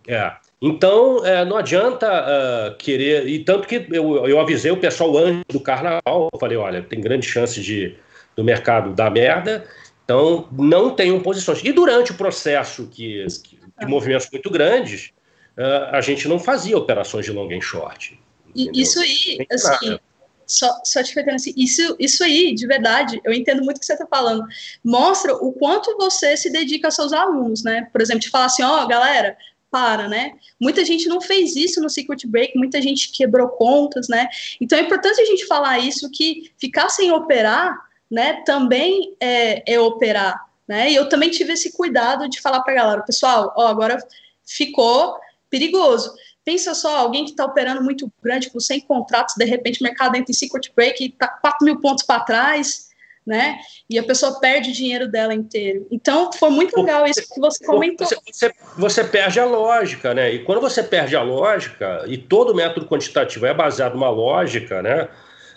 [0.07, 0.33] É.
[0.61, 3.27] Então, é, não adianta uh, querer.
[3.27, 7.01] E tanto que eu, eu avisei o pessoal antes do carnaval, eu falei: olha, tem
[7.01, 7.97] grande chance de,
[8.33, 9.65] do mercado dar merda,
[10.05, 11.63] então, não tenham posições.
[11.63, 15.11] E durante o processo que, que de movimentos muito grandes,
[15.57, 18.19] uh, a gente não fazia operações de long e short.
[18.49, 18.81] Entendeu?
[18.81, 19.99] Isso aí, assim,
[20.45, 23.85] só, só te pegando assim, isso, isso aí, de verdade, eu entendo muito o que
[23.85, 24.45] você está falando.
[24.83, 27.87] Mostra o quanto você se dedica aos seus alunos, né?
[27.91, 29.37] Por exemplo, de falar assim, ó, oh, galera,
[29.71, 30.33] para, né?
[30.59, 34.27] Muita gente não fez isso no Secret Break, muita gente quebrou contas, né?
[34.61, 37.75] Então é importante a gente falar isso, que ficar sem operar
[38.13, 40.91] né, também é, é operar, né?
[40.91, 43.97] E eu também tive esse cuidado de falar para a galera, pessoal, ó, agora
[44.45, 45.17] ficou
[45.49, 46.13] perigoso.
[46.45, 50.15] Pensa só, alguém que está operando muito grande, com 100 contratos, de repente o mercado
[50.15, 52.89] entra em secret break e está 4 mil pontos para trás,
[53.25, 53.57] né?
[53.89, 55.87] E a pessoa perde o dinheiro dela inteiro.
[55.89, 58.05] Então, foi muito legal isso que você comentou.
[58.05, 60.31] Você, você, você, perde a lógica, né?
[60.31, 65.09] E quando você perde a lógica, e todo método quantitativo é baseado numa lógica, né?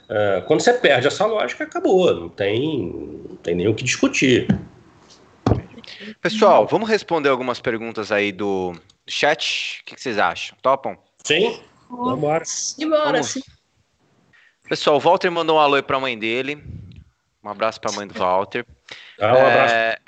[0.08, 2.92] Uh, quando você perde essa lógica, acabou, não tem,
[3.28, 4.46] não tem nem o que discutir.
[6.20, 8.74] Pessoal, vamos responder algumas perguntas aí do
[9.06, 9.80] chat.
[9.82, 10.56] O que, vocês acham?
[10.62, 10.96] Topam?
[11.24, 12.44] Sim, vamos embora.
[12.78, 13.42] Embora, sim.
[14.68, 16.62] Pessoal, o Walter mandou um alô para a mãe dele.
[17.42, 18.66] Um abraço para a mãe do Walter.
[19.20, 19.74] Ah, um abraço.
[19.74, 19.98] É...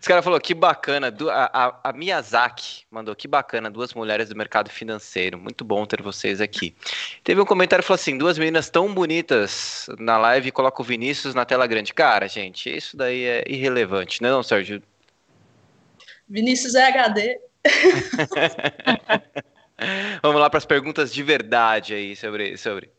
[0.00, 1.14] Os caras falaram que bacana.
[1.30, 3.70] A, a, a, Miyazaki mandou que bacana.
[3.70, 5.38] Duas mulheres do mercado financeiro.
[5.38, 6.74] Muito bom ter vocês aqui.
[7.22, 10.84] Teve um comentário que falou assim: duas meninas tão bonitas na live e coloca o
[10.84, 11.94] Vinícius na tela grande.
[11.94, 14.82] Cara, gente, isso daí é irrelevante, não é, não, Sérgio?
[16.28, 17.40] Vinícius é HD.
[20.22, 22.90] Vamos lá para as perguntas de verdade aí sobre, sobre.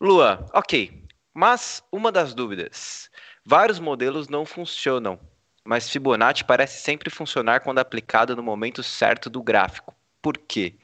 [0.00, 1.00] Lua, ok.
[1.34, 3.10] Mas uma das dúvidas.
[3.44, 5.18] Vários modelos não funcionam,
[5.64, 9.94] mas Fibonacci parece sempre funcionar quando aplicado no momento certo do gráfico.
[10.20, 10.74] Por quê?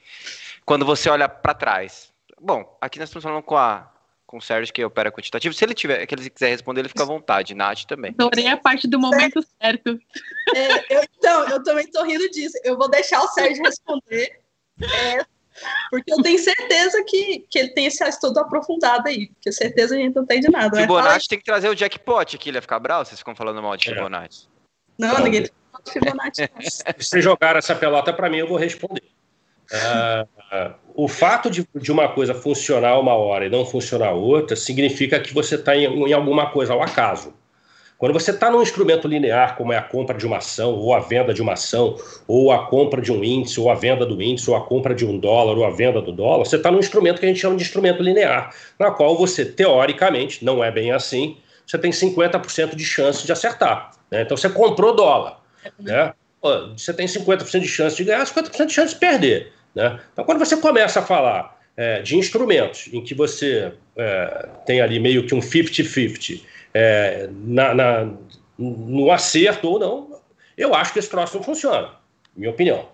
[0.64, 2.12] Quando você olha para trás.
[2.40, 3.92] Bom, aqui nós estamos falando com a
[4.26, 5.54] com o Sérgio que opera quantitativo.
[5.54, 7.54] Se ele tiver, que ele quiser responder, ele fica à vontade.
[7.54, 8.12] Nath também.
[8.18, 9.98] Adorei a parte do momento certo.
[10.54, 12.58] É, eu, então, eu também tô rindo disso.
[12.64, 14.40] Eu vou deixar o Sérgio responder.
[14.82, 15.24] É,
[15.90, 19.98] porque eu tenho certeza que, que ele tem esse estudo aprofundado aí, porque certeza a
[19.98, 20.74] gente não tem de nada.
[20.74, 20.82] Né?
[20.82, 23.76] Fibonacci tem que trazer o jackpot aqui, ele ia ficar bravo, vocês ficam falando mal
[23.76, 23.94] de é.
[23.94, 24.48] Fibonacci.
[24.98, 25.52] Não, ninguém tem
[25.84, 26.50] de Fibonacci.
[26.98, 29.02] Se jogar essa pelota para mim, eu vou responder.
[29.72, 34.54] Uh, uh, o fato de, de, uma coisa funcionar uma hora e não funcionar outra
[34.54, 37.34] significa que você está em, em alguma coisa ao acaso.
[37.98, 41.00] Quando você está num instrumento linear, como é a compra de uma ação, ou a
[41.00, 41.96] venda de uma ação,
[42.28, 45.06] ou a compra de um índice, ou a venda do índice, ou a compra de
[45.06, 47.56] um dólar, ou a venda do dólar, você está num instrumento que a gente chama
[47.56, 52.84] de instrumento linear, na qual você, teoricamente, não é bem assim, você tem 50% de
[52.84, 53.92] chance de acertar.
[54.10, 54.22] Né?
[54.22, 55.40] Então você comprou dólar.
[55.80, 56.12] Né?
[56.76, 59.52] Você tem 50% de chance de ganhar, 50% de chance de perder.
[59.74, 59.98] Né?
[60.12, 64.98] Então, quando você começa a falar é, de instrumentos em que você é, tem ali
[64.98, 66.40] meio que um 50-50
[66.72, 68.12] é, na, na,
[68.58, 70.20] no acerto ou não,
[70.56, 71.90] eu acho que esse troço não funciona,
[72.36, 72.86] minha opinião.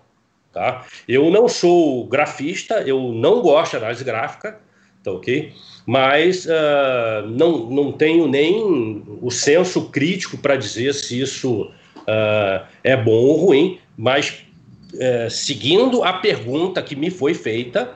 [0.51, 0.85] Tá?
[1.07, 4.59] Eu não sou grafista, eu não gosto de análise gráfica,
[5.03, 5.51] tá ok?
[5.85, 12.95] Mas uh, não, não tenho nem o senso crítico para dizer se isso uh, é
[12.95, 14.45] bom ou ruim, mas
[14.93, 17.95] uh, seguindo a pergunta que me foi feita,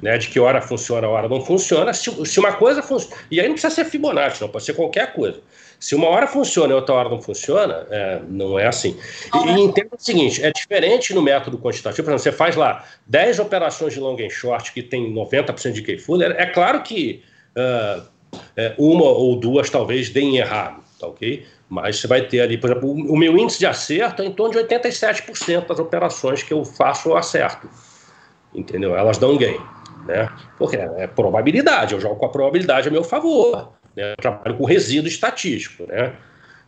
[0.00, 1.92] né, de que hora funciona, hora não funciona.
[1.92, 5.12] Se, se uma coisa funciona, e aí não precisa ser Fibonacci, não, pode ser qualquer
[5.12, 5.40] coisa.
[5.80, 8.98] Se uma hora funciona e outra hora não funciona, é, não é assim.
[9.32, 12.04] E, entenda o seguinte: é diferente no método quantitativo.
[12.04, 15.98] Por exemplo, você faz lá 10 operações de long and short que tem 90% de
[15.98, 17.22] full, é, é claro que
[17.56, 18.02] uh,
[18.56, 21.46] é, uma ou duas talvez deem errado, tá ok?
[21.68, 24.32] Mas você vai ter ali, por exemplo, o, o meu índice de acerto é em
[24.32, 27.68] torno de 87% das operações que eu faço eu acerto.
[28.54, 28.96] Entendeu?
[28.96, 29.60] Elas dão gain
[30.08, 30.28] né?
[30.58, 34.12] Porque é, probabilidade, eu jogo com a probabilidade a meu favor, né?
[34.12, 36.14] Eu trabalho com resíduo estatístico, né?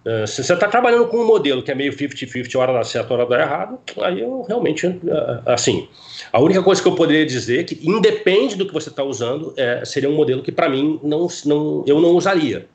[0.05, 3.13] Uh, se você está trabalhando com um modelo que é meio 50-50, hora dá certo,
[3.13, 5.89] hora dá errado, aí eu realmente, uh, assim,
[6.33, 9.85] a única coisa que eu poderia dizer que, independe do que você está usando, é,
[9.85, 12.67] seria um modelo que, para mim, não, não, eu não usaria.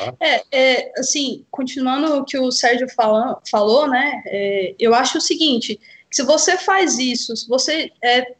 [0.00, 0.14] Ah.
[0.18, 4.22] É, é, assim, continuando o que o Sérgio fala, falou, né?
[4.26, 5.78] É, eu acho o seguinte:
[6.10, 8.34] se você faz isso, se você, é,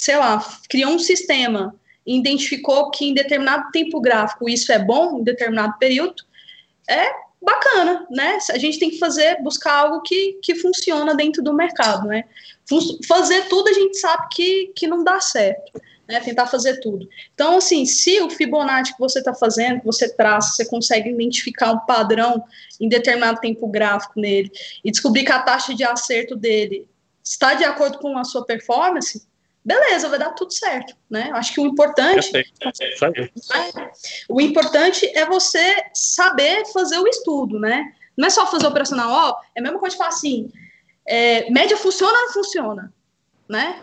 [0.00, 5.22] sei lá, criou um sistema identificou que em determinado tempo gráfico isso é bom, em
[5.22, 6.24] determinado período,
[6.88, 8.38] é bacana, né?
[8.50, 12.24] A gente tem que fazer, buscar algo que, que funciona dentro do mercado, né?
[13.06, 17.06] Fazer tudo a gente sabe que, que não dá certo né, tentar fazer tudo.
[17.34, 21.72] Então, assim, se o Fibonacci que você está fazendo, que você traça, você consegue identificar
[21.72, 22.42] um padrão
[22.80, 24.50] em determinado tempo gráfico nele
[24.82, 26.88] e descobrir que a taxa de acerto dele
[27.22, 29.22] está de acordo com a sua performance,
[29.64, 31.30] beleza, vai dar tudo certo, né?
[31.34, 32.42] Acho que o importante, é,
[34.28, 37.92] o importante é você saber fazer o estudo, né?
[38.16, 40.50] Não é só fazer operacional, ó, é a mesma coisa de falar assim,
[41.06, 42.92] é, média funciona ou não funciona,
[43.48, 43.82] né?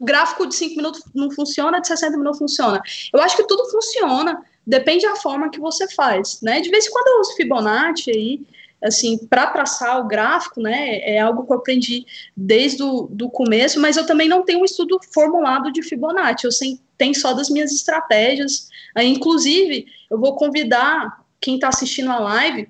[0.00, 2.80] gráfico de 5 minutos não funciona, de 60 minutos funciona.
[3.12, 6.60] Eu acho que tudo funciona, depende da forma que você faz, né?
[6.60, 8.40] De vez em quando eu uso Fibonacci aí,
[8.82, 10.98] assim, para traçar o gráfico, né?
[11.00, 12.06] É algo que eu aprendi
[12.36, 16.52] desde o do começo, mas eu também não tenho um estudo formulado de Fibonacci, eu
[16.52, 18.68] sei, tenho só das minhas estratégias.
[18.94, 22.68] Aí, inclusive, eu vou convidar quem está assistindo a live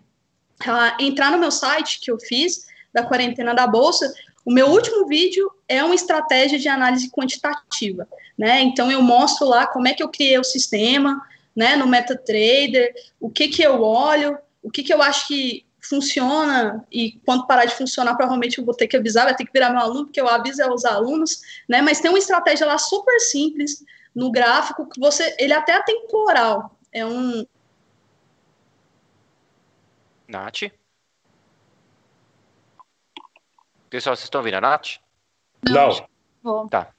[0.67, 4.11] a entrar no meu site que eu fiz da quarentena da bolsa
[4.47, 8.07] o meu último vídeo é uma estratégia de análise quantitativa,
[8.39, 8.61] né?
[8.61, 11.21] Então eu mostro lá como é que eu criei o sistema,
[11.55, 16.85] né, no MetaTrader, o que que eu olho, o que que eu acho que funciona
[16.91, 19.71] e quando parar de funcionar, provavelmente eu vou ter que avisar, vai ter que virar
[19.71, 21.83] meu aluno, porque eu aviso aos alunos, né?
[21.83, 23.85] Mas tem uma estratégia lá super simples
[24.15, 27.47] no gráfico que você, ele é até é temporal, é um
[30.29, 30.63] Nath?
[33.89, 34.99] Pessoal, vocês estão ouvindo a Nath?
[35.69, 36.09] Não.
[36.43, 36.69] Não.
[36.69, 36.93] Tá.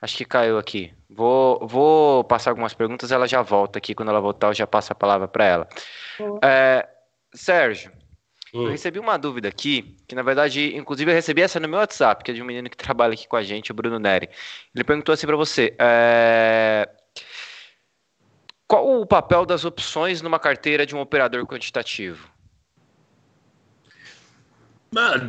[0.00, 0.94] Acho que caiu aqui.
[1.08, 3.94] Vou, vou passar algumas perguntas, ela já volta aqui.
[3.94, 5.68] Quando ela voltar, eu já passo a palavra para ela.
[6.42, 6.88] É,
[7.34, 7.92] Sérgio.
[8.64, 12.24] Eu recebi uma dúvida aqui, que na verdade, inclusive eu recebi essa no meu WhatsApp,
[12.24, 14.28] que é de um menino que trabalha aqui com a gente, o Bruno Neri.
[14.74, 16.88] Ele perguntou assim para você: é,
[18.66, 22.28] qual o papel das opções numa carteira de um operador quantitativo?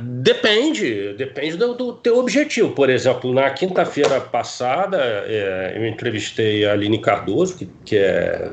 [0.01, 2.71] Depende, depende do, do, teu objetivo.
[2.71, 8.51] Por exemplo, na quinta-feira passada, é, eu entrevistei a Aline Cardoso, que, que é,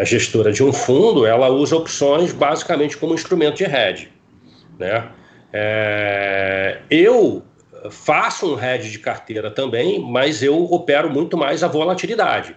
[0.00, 1.24] a gestora de um fundo.
[1.24, 4.10] Ela usa opções basicamente como instrumento de hedge.
[4.78, 5.08] Né?
[5.52, 7.42] É, eu
[7.90, 12.56] faço um hedge de carteira também, mas eu opero muito mais a volatilidade.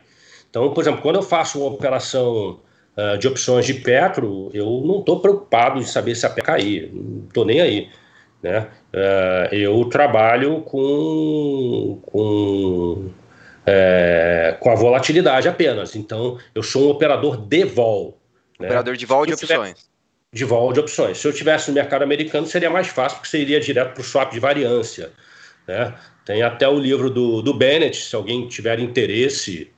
[0.49, 2.59] Então, por exemplo, quando eu faço uma operação
[2.95, 6.91] uh, de opções de Petro, eu não estou preocupado em saber se a Petro cair,
[6.93, 7.89] não estou nem aí.
[8.41, 8.67] Né?
[8.93, 13.09] Uh, eu trabalho com, com,
[13.65, 15.95] é, com a volatilidade apenas.
[15.95, 18.19] Então, eu sou um operador de vol.
[18.59, 18.67] Né?
[18.67, 19.89] Operador de vol de opções.
[20.31, 21.17] De vol de opções.
[21.17, 24.03] Se eu tivesse no mercado americano, seria mais fácil, porque você iria direto para o
[24.03, 25.11] swap de variância.
[25.67, 25.93] Né?
[26.25, 29.71] Tem até o livro do, do Bennett, se alguém tiver interesse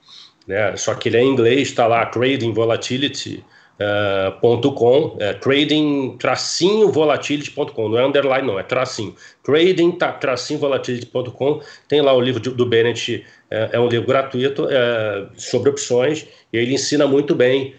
[0.47, 0.75] né?
[0.77, 3.43] Só que ele é em inglês, está lá Trading Volatility.
[3.79, 9.13] Uh, .com, é, trading tracinho volatility.com, não é underline não, é tracinho
[9.43, 15.27] trading tracinho volatility.com tem lá o livro do Bennett, é, é um livro gratuito é,
[15.35, 17.75] sobre opções e ele ensina muito bem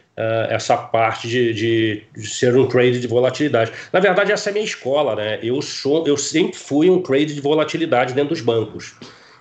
[0.49, 3.70] essa parte de, de, de, ser um trader de volatilidade.
[3.92, 5.38] Na verdade, essa é a minha escola, né?
[5.40, 8.96] Eu sou, eu sempre fui um trader de volatilidade dentro dos bancos.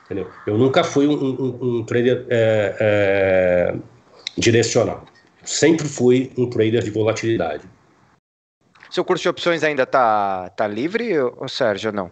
[0.06, 0.30] Entendeu?
[0.46, 2.28] Eu nunca fui um, um, um trader
[4.38, 5.04] direcional.
[5.48, 7.64] Sempre fui um trader de volatilidade.
[8.90, 12.12] Seu curso de opções ainda está tá livre, ou Sérgio, não?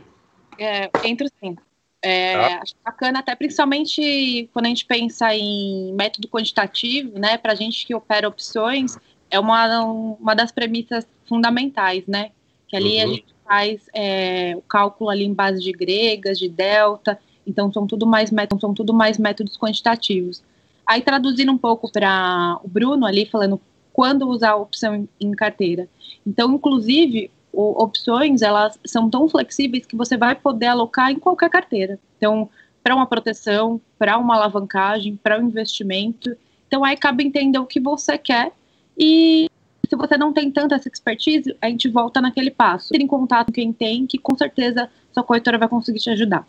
[0.58, 1.54] É, entro sim.
[2.02, 2.60] É, tá.
[2.62, 7.38] Acho bacana, até principalmente quando a gente pensa em método quantitativo, né?
[7.38, 8.98] Para a gente que opera opções,
[9.30, 12.32] é uma, uma das premissas fundamentais, né?
[12.66, 13.02] Que ali uhum.
[13.02, 17.86] a gente faz é, o cálculo ali em base de gregas, de delta, então são
[17.86, 20.42] tudo mais métodos, são tudo mais métodos quantitativos.
[20.84, 23.60] Aí traduzindo um pouco para o Bruno ali falando
[23.92, 25.88] quando usar a opção em carteira.
[26.26, 31.50] Então, inclusive, o, opções elas são tão flexíveis que você vai poder alocar em qualquer
[31.50, 31.98] carteira.
[32.16, 32.48] Então,
[32.82, 36.36] para uma proteção, para uma alavancagem, para um investimento.
[36.66, 38.52] Então, aí cabe entender o que você quer
[38.98, 39.48] e
[39.88, 42.88] se você não tem tanta essa expertise, a gente volta naquele passo.
[42.88, 46.46] Ter em contato com quem tem, que com certeza sua corretora vai conseguir te ajudar.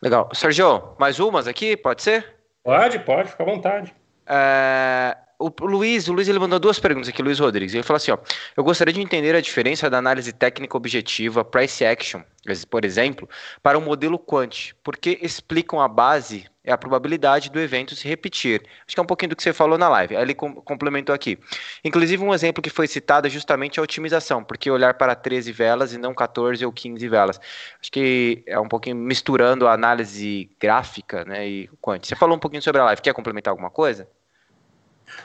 [0.00, 0.28] Legal.
[0.32, 2.36] Sérgio, mais umas aqui, pode ser?
[2.62, 3.92] Pode, pode, fica à vontade.
[4.24, 7.72] É, o Luiz, o Luiz ele mandou duas perguntas aqui, Luiz Rodrigues.
[7.72, 8.18] Ele falou assim: ó,
[8.56, 12.22] eu gostaria de entender a diferença da análise técnica objetiva, price action,
[12.68, 13.28] por exemplo,
[13.62, 18.06] para o um modelo quant, porque explicam a base é a probabilidade do evento se
[18.06, 18.62] repetir.
[18.86, 20.16] Acho que é um pouquinho do que você falou na live.
[20.16, 21.38] Aí ele com complementou aqui.
[21.82, 25.94] Inclusive, um exemplo que foi citado é justamente a otimização, porque olhar para 13 velas
[25.94, 27.40] e não 14 ou 15 velas.
[27.80, 32.04] Acho que é um pouquinho misturando a análise gráfica né, e quant.
[32.04, 33.00] Você falou um pouquinho sobre a live.
[33.00, 34.06] Quer complementar alguma coisa?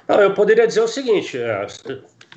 [0.07, 1.65] Não, eu poderia dizer o seguinte: é,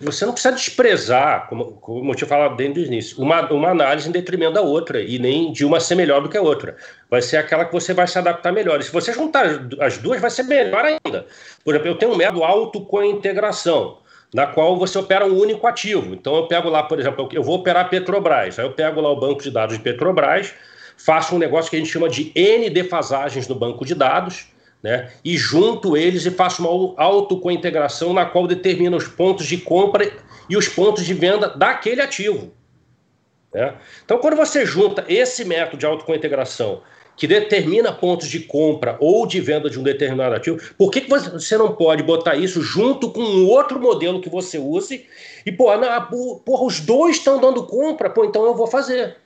[0.00, 4.08] você não precisa desprezar, como, como eu tinha falado desde o início, uma, uma análise
[4.08, 6.76] em detrimento da outra, e nem de uma ser melhor do que a outra.
[7.10, 8.78] Vai ser aquela que você vai se adaptar melhor.
[8.80, 9.46] E se você juntar
[9.80, 11.26] as duas, vai ser melhor ainda.
[11.64, 13.98] Por exemplo, eu tenho um método alto com integração,
[14.34, 16.14] na qual você opera um único ativo.
[16.14, 19.18] Então eu pego lá, por exemplo, eu vou operar Petrobras, aí eu pego lá o
[19.18, 20.52] banco de dados de Petrobras,
[20.98, 24.46] faço um negócio que a gente chama de N defasagens no banco de dados
[24.86, 25.10] né?
[25.24, 30.08] E junto eles e faço uma autocointegração na qual determina os pontos de compra
[30.48, 32.52] e os pontos de venda daquele ativo.
[33.52, 33.74] Né?
[34.04, 36.82] Então, quando você junta esse método de autocointegração
[37.16, 41.10] que determina pontos de compra ou de venda de um determinado ativo, por que, que
[41.10, 45.04] você não pode botar isso junto com um outro modelo que você use
[45.44, 45.66] e, pô,
[46.44, 49.16] porra, os dois estão dando compra, pô, então eu vou fazer.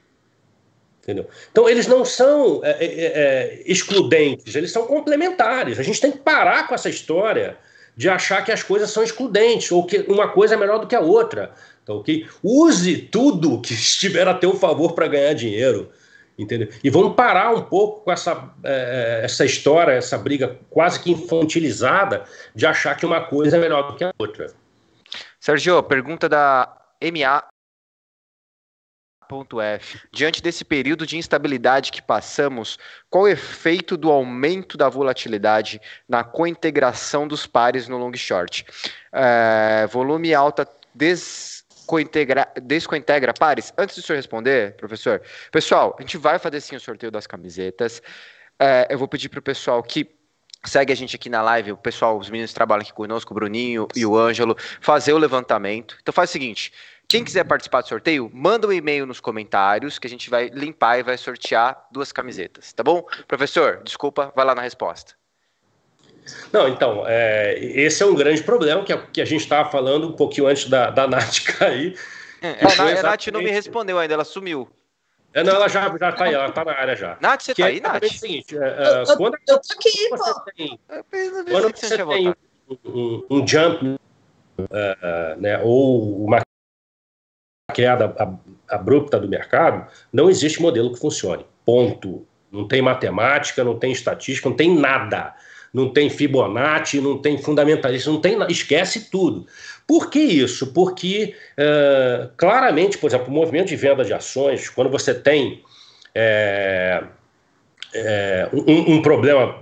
[1.11, 1.29] Entendeu?
[1.51, 5.81] Então, eles não são é, é, é, é, excludentes, eles são complementares.
[5.81, 7.57] A gente tem que parar com essa história
[7.97, 10.95] de achar que as coisas são excludentes ou que uma coisa é melhor do que
[10.95, 11.53] a outra.
[11.83, 12.29] Então, okay?
[12.45, 15.91] Use tudo que estiver a teu favor para ganhar dinheiro.
[16.39, 16.69] Entendeu?
[16.83, 22.23] E vamos parar um pouco com essa, é, essa história, essa briga quase que infantilizada
[22.55, 24.47] de achar que uma coisa é melhor do que a outra.
[25.41, 27.50] Sérgio, pergunta da MA
[29.61, 30.01] F.
[30.13, 32.79] Diante desse período de instabilidade que passamos,
[33.09, 38.67] qual o efeito do aumento da volatilidade na cointegração dos pares no long short?
[39.13, 43.73] É, volume alta descointegra, descointegra pares?
[43.79, 47.27] Antes de o senhor responder, professor, pessoal, a gente vai fazer sim o sorteio das
[47.27, 48.03] camisetas.
[48.59, 50.11] É, eu vou pedir para o pessoal que
[50.65, 53.89] segue a gente aqui na live, o pessoal, os meninos trabalham aqui conosco, o Bruninho
[53.97, 55.97] e o Ângelo, fazer o levantamento.
[56.03, 56.73] Então faz o seguinte,
[57.11, 61.01] quem quiser participar do sorteio, manda um e-mail nos comentários que a gente vai limpar
[61.01, 63.05] e vai sortear duas camisetas, tá bom?
[63.27, 65.15] Professor, desculpa, vai lá na resposta.
[66.53, 70.07] Não, então, é, esse é um grande problema que a, que a gente estava falando
[70.07, 71.99] um pouquinho antes da, da Nath cair.
[72.41, 74.69] É, a, a Nath não me respondeu ainda, ela sumiu.
[75.35, 77.19] É, não, ela já, já tá aí, ela tá na área já.
[77.21, 78.05] Nath, você que tá é aí, Nath?
[78.05, 80.41] É o seguinte, é, é, eu, quando eu tô aqui, você pô.
[80.57, 80.81] Tem,
[81.51, 82.29] quando você, você tem
[82.69, 86.41] um, um, um, jump, uh, né, ou uma
[87.71, 88.15] queda
[88.69, 91.45] abrupta do mercado, não existe modelo que funcione.
[91.65, 92.27] Ponto.
[92.51, 95.35] Não tem matemática, não tem estatística, não tem nada.
[95.73, 99.47] Não tem Fibonacci, não tem fundamentalista, não tem esquece tudo.
[99.87, 100.73] Por que isso?
[100.73, 105.63] Porque uh, claramente, por exemplo, o movimento de venda de ações, quando você tem
[106.15, 107.05] é,
[107.95, 109.57] é, um, um, problema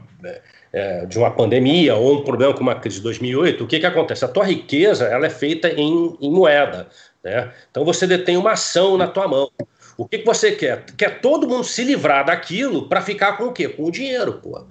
[0.72, 3.86] é, de uma pandemia ou um problema com uma crise de 2008, o que, que
[3.86, 4.24] acontece?
[4.24, 6.88] A tua riqueza ela é feita em, em moeda.
[7.24, 7.52] Né?
[7.70, 9.50] Então você detém uma ação na tua mão.
[9.96, 10.84] O que, que você quer?
[10.96, 13.68] Quer todo mundo se livrar daquilo para ficar com o quê?
[13.68, 14.64] Com o dinheiro, pô.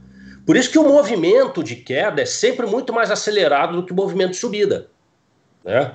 [0.45, 3.95] Por isso que o movimento de queda é sempre muito mais acelerado do que o
[3.95, 4.87] movimento de subida.
[5.65, 5.93] Né?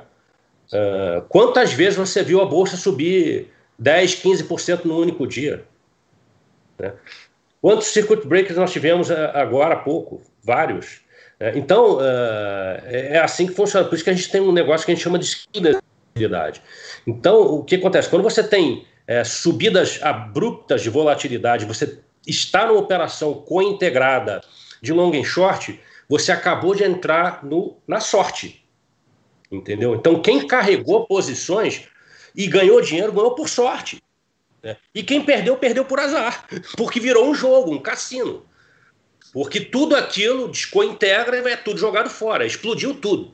[0.71, 3.49] Uh, quantas vezes você viu a bolsa subir
[3.79, 5.65] 10, 15% no único dia?
[6.79, 6.93] Né?
[7.63, 10.21] Quantos circuit breakers nós tivemos uh, agora há pouco?
[10.43, 10.97] Vários.
[11.41, 11.99] Uh, então,
[12.85, 13.89] é assim que funciona.
[13.89, 15.35] Por isso que a gente tem um negócio que a gente chama de
[16.15, 16.63] volatilidade.
[17.07, 18.09] Então, o que acontece?
[18.09, 24.43] Quando você tem é, subidas abruptas de volatilidade, você está numa operação co-integrada
[24.81, 28.65] de long and short, você acabou de entrar no, na sorte.
[29.51, 29.95] Entendeu?
[29.95, 31.83] Então, quem carregou posições
[32.35, 34.03] e ganhou dinheiro, ganhou por sorte.
[34.63, 34.77] Né?
[34.95, 36.47] E quem perdeu, perdeu por azar.
[36.77, 38.45] Porque virou um jogo, um cassino.
[39.33, 42.47] Porque tudo aquilo descointegra e é tudo jogado fora.
[42.47, 43.33] Explodiu tudo.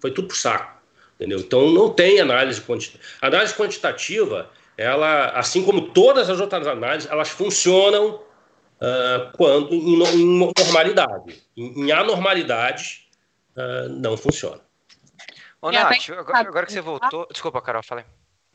[0.00, 0.75] Foi tudo pro saco.
[1.16, 1.38] Entendeu?
[1.38, 3.04] Então não tem análise quantitativa.
[3.22, 8.20] Análise quantitativa, ela, assim como todas as outras análises, elas funcionam
[8.76, 11.42] uh, quando em, em, normalidade.
[11.56, 13.08] Em, em anormalidade,
[13.56, 14.60] uh, não funciona.
[15.60, 17.26] Ô, Nath, agora, agora, que você voltou.
[17.30, 18.04] Desculpa, Carol, falei.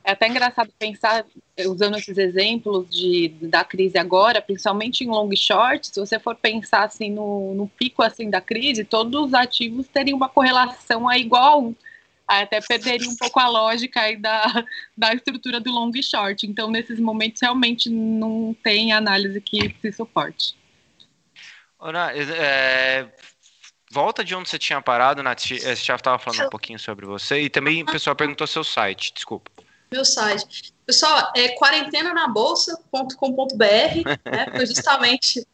[0.03, 1.25] É até engraçado pensar,
[1.67, 6.85] usando esses exemplos de, da crise agora, principalmente em long short, se você for pensar
[6.85, 11.73] assim no, no pico assim da crise, todos os ativos teriam uma correlação a igual
[12.39, 14.45] até perderia um pouco a lógica aí da,
[14.97, 16.47] da estrutura do long e short.
[16.47, 20.55] Então, nesses momentos, realmente não tem análise que se suporte.
[21.79, 23.07] Ana, é,
[23.91, 25.41] volta de onde você tinha parado, Nath.
[25.41, 27.41] Você já estava falando um pouquinho sobre você.
[27.41, 29.51] E também o pessoal perguntou seu site, desculpa.
[29.91, 30.73] Meu site.
[30.85, 33.65] Pessoal, é quarentenanabolsa.com.br,
[34.25, 34.47] né?
[34.55, 35.45] Foi justamente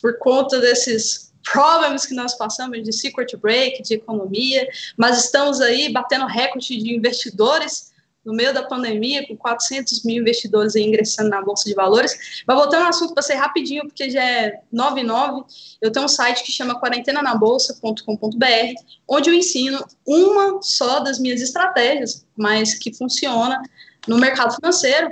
[0.00, 5.92] por conta desses problemas que nós passamos de secret break, de economia, mas estamos aí
[5.92, 7.92] batendo recorde de investidores
[8.28, 12.42] no meio da pandemia, com 400 mil investidores ingressando na Bolsa de Valores.
[12.46, 15.44] Mas voltando ao assunto para rapidinho, porque já é 9 e 9,
[15.80, 18.74] eu tenho um site que chama quarentenanabolsa.com.br,
[19.08, 23.62] onde eu ensino uma só das minhas estratégias, mas que funciona
[24.06, 25.10] no mercado financeiro.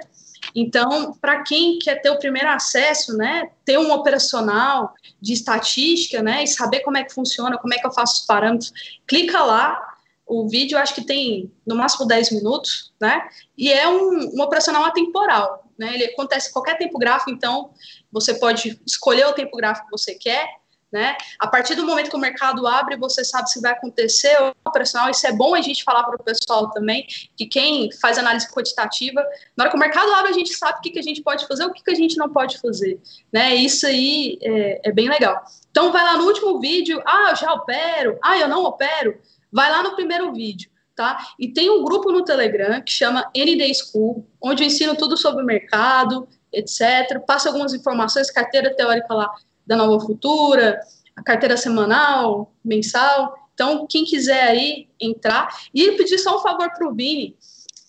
[0.59, 6.45] Então, para quem quer ter o primeiro acesso, né, ter um operacional de estatística, né,
[6.45, 8.73] e saber como é que funciona, como é que eu faço os parâmetros,
[9.07, 9.79] clica lá,
[10.27, 13.29] o vídeo acho que tem no máximo 10 minutos, né?
[13.57, 15.95] E é um, um operacional atemporal, né?
[15.95, 17.71] Ele acontece em qualquer tempo gráfico, então
[18.11, 20.49] você pode escolher o tempo gráfico que você quer,
[20.93, 21.17] né?
[21.39, 25.11] A partir do momento que o mercado abre, você sabe se vai acontecer o operacional.
[25.11, 27.07] Isso é bom a gente falar para o pessoal também,
[27.37, 29.25] que quem faz análise quantitativa,
[29.57, 31.47] na hora que o mercado abre, a gente sabe o que, que a gente pode
[31.47, 33.01] fazer, o que, que a gente não pode fazer,
[33.33, 33.55] né?
[33.55, 35.43] Isso aí é, é bem legal.
[35.71, 39.21] Então, vai lá no último vídeo, ah, eu já opero, ah, eu não opero
[39.57, 41.19] Vai lá no primeiro vídeo, tá?
[41.39, 45.43] E tem um grupo no Telegram que chama ND School, onde eu ensino tudo sobre
[45.43, 47.21] o mercado, etc.
[47.27, 49.33] Passo algumas informações, carteira teórica lá
[49.67, 50.81] da Nova Futura,
[51.15, 53.35] a carteira semanal, mensal.
[53.55, 55.49] Então, quem quiser aí entrar.
[55.75, 57.37] E pedir só um favor para o Vini.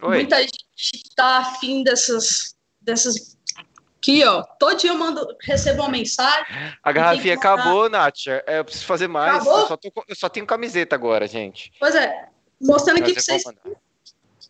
[0.01, 0.15] Oi.
[0.15, 3.37] Muita gente está afim dessas, dessas
[4.07, 4.41] Aqui, ó.
[4.57, 6.45] Todo dia eu mando, recebo uma mensagem.
[6.81, 8.27] A garrafinha acabou, Nath.
[8.27, 9.35] É, eu preciso fazer mais.
[9.35, 9.59] Acabou?
[9.59, 11.73] Eu só, tô, eu só tenho camiseta agora, gente.
[11.77, 12.29] Pois é.
[12.61, 13.43] Mostrando aqui pra vocês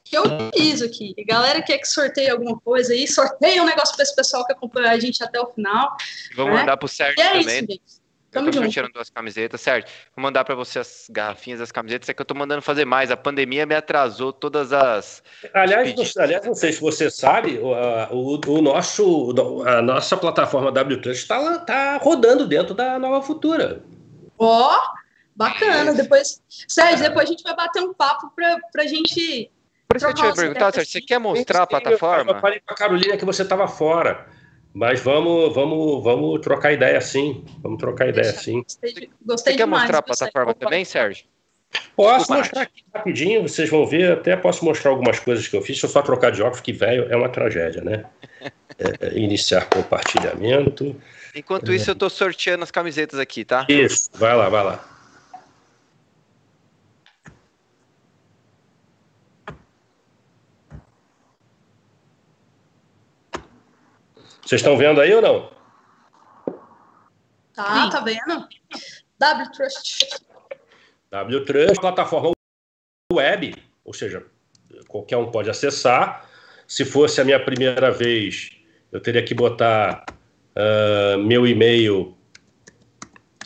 [0.10, 0.24] que eu
[0.56, 1.14] fiz aqui.
[1.20, 4.54] A galera quer que sorteie alguma coisa aí, sorteia um negócio para esse pessoal que
[4.54, 5.96] acompanha a gente até o final.
[6.36, 6.54] Vou né?
[6.54, 7.42] mandar pro Sérgio é também.
[7.42, 8.08] Isso, gente.
[8.30, 9.90] Tamo eu tô sorteando duas camisetas, certo?
[10.16, 13.10] Vou mandar para você as garrafinhas, as camisetas, é que eu tô mandando fazer mais.
[13.10, 15.24] A pandemia me atrasou todas as.
[15.54, 17.72] Aliás, não, aliás não sei se você sabe, o,
[18.14, 19.34] o, o nosso,
[19.66, 23.82] a nossa plataforma W Trust está tá rodando dentro da Nova Futura.
[24.38, 24.80] Ó, oh,
[25.36, 25.94] bacana.
[25.94, 29.50] Depois, Sérgio, depois a gente vai bater um papo para a gente.
[29.88, 32.32] Por isso que eu tinha perguntado, Sérgio, você quer mostrar a plataforma?
[32.34, 34.28] Eu falei para a Carolina que você estava fora.
[34.74, 37.44] Mas vamos, vamos, vamos trocar ideia sim.
[37.64, 38.62] Vamos trocar ideia sim.
[38.62, 41.26] Gostei, gostei Você quer mostrar a plataforma também, Sérgio?
[41.96, 44.12] Posso Desculpa, mostrar aqui rapidinho, vocês vão ver.
[44.12, 45.76] Até posso mostrar algumas coisas que eu fiz.
[45.78, 48.06] Deixa eu só trocar de óculos, que velho é uma tragédia, né?
[48.80, 50.96] É, é, iniciar compartilhamento.
[51.34, 53.66] Enquanto isso, eu estou sorteando as camisetas aqui, tá?
[53.68, 54.97] Isso, vai lá, vai lá.
[64.48, 65.52] Vocês estão vendo aí ou não?
[67.54, 68.48] Tá, tá vendo?
[69.20, 70.08] W Trust.
[71.12, 72.32] W Trust, plataforma
[73.12, 74.26] web, ou seja,
[74.88, 76.30] qualquer um pode acessar.
[76.66, 78.52] Se fosse a minha primeira vez,
[78.90, 80.06] eu teria que botar
[80.56, 82.18] uh, meu e-mail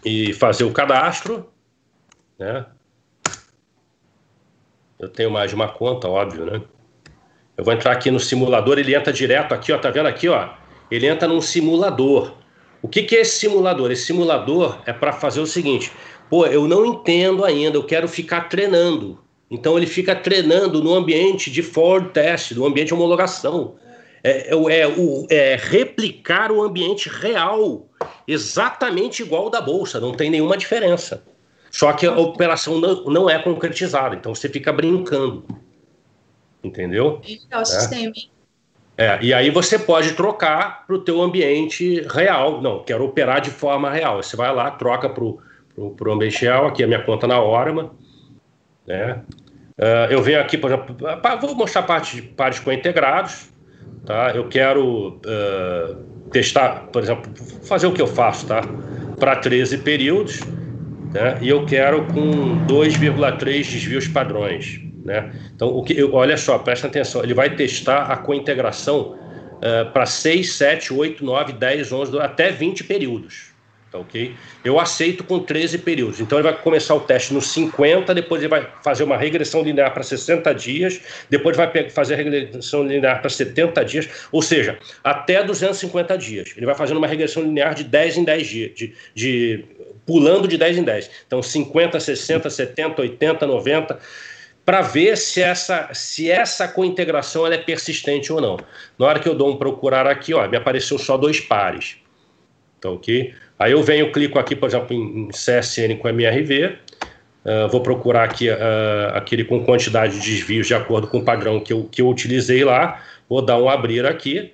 [0.06, 1.52] e fazer o cadastro,
[2.38, 2.68] né?
[5.00, 6.62] Eu tenho mais de uma conta, óbvio, né?
[7.58, 10.61] Eu vou entrar aqui no simulador, ele entra direto aqui, ó, tá vendo aqui, ó?
[10.92, 12.34] Ele entra num simulador.
[12.82, 13.92] O que, que é esse simulador?
[13.92, 15.92] Esse simulador é para fazer o seguinte:
[16.30, 19.20] pô, eu não entendo ainda, eu quero ficar treinando.
[19.50, 23.76] Então ele fica treinando no ambiente de Ford test, no ambiente de homologação.
[24.24, 24.86] É, é, é,
[25.30, 27.90] é, replicar o ambiente real,
[28.28, 31.24] exatamente igual ao da bolsa, não tem nenhuma diferença.
[31.72, 35.44] Só que a operação não, não é concretizada, então você fica brincando.
[36.64, 37.20] Entendeu?
[37.50, 38.31] É o sistema, hein?
[39.02, 42.62] É, e aí você pode trocar para o teu ambiente real.
[42.62, 44.22] Não, quero operar de forma real.
[44.22, 46.68] Você vai lá, troca para o ambiente real.
[46.68, 47.92] Aqui é a minha conta na Orma.
[48.86, 49.20] Né?
[49.76, 50.96] Uh, eu venho aqui, por exemplo,
[51.42, 53.50] vou mostrar parte, pares com integrados.
[54.06, 54.34] Tá?
[54.36, 55.96] Eu quero uh,
[56.30, 57.32] testar, por exemplo,
[57.64, 58.62] fazer o que eu faço, tá?
[59.20, 60.42] Para 13 períodos.
[61.12, 61.40] Né?
[61.42, 64.91] E eu quero com 2,3 desvios padrões.
[65.04, 65.32] Né?
[65.56, 69.18] Então, o que, olha só, presta atenção, ele vai testar a cointegração
[69.58, 73.52] uh, para 6, 7, 8, 9, 10, 11, até 20 períodos.
[73.92, 74.34] Tá ok?
[74.64, 76.22] Eu aceito com 13 períodos.
[76.22, 79.94] Então ele vai começar o teste nos 50, depois ele vai fazer uma regressão linear
[79.94, 85.44] para 60 dias, depois vai fazer a regressão linear para 70 dias, ou seja, até
[85.44, 86.54] 250 dias.
[86.56, 89.66] Ele vai fazendo uma regressão linear de 10 em 10 dias, de, de
[90.06, 91.12] pulando de 10 em 10.
[91.28, 94.00] Então 50, 60, 70, 80, 90
[94.66, 98.58] para ver se essa, se essa cointegração ela é persistente ou não.
[98.98, 101.98] Na hora que eu dou um procurar aqui, ó, me apareceu só dois pares.
[102.80, 103.34] Tá ok?
[103.58, 106.78] Aí eu venho, clico aqui, por exemplo, em CSN com MRV,
[107.46, 108.56] uh, vou procurar aqui uh,
[109.14, 112.64] aquele com quantidade de desvios de acordo com o padrão que eu, que eu utilizei
[112.64, 114.54] lá, vou dar um abrir aqui,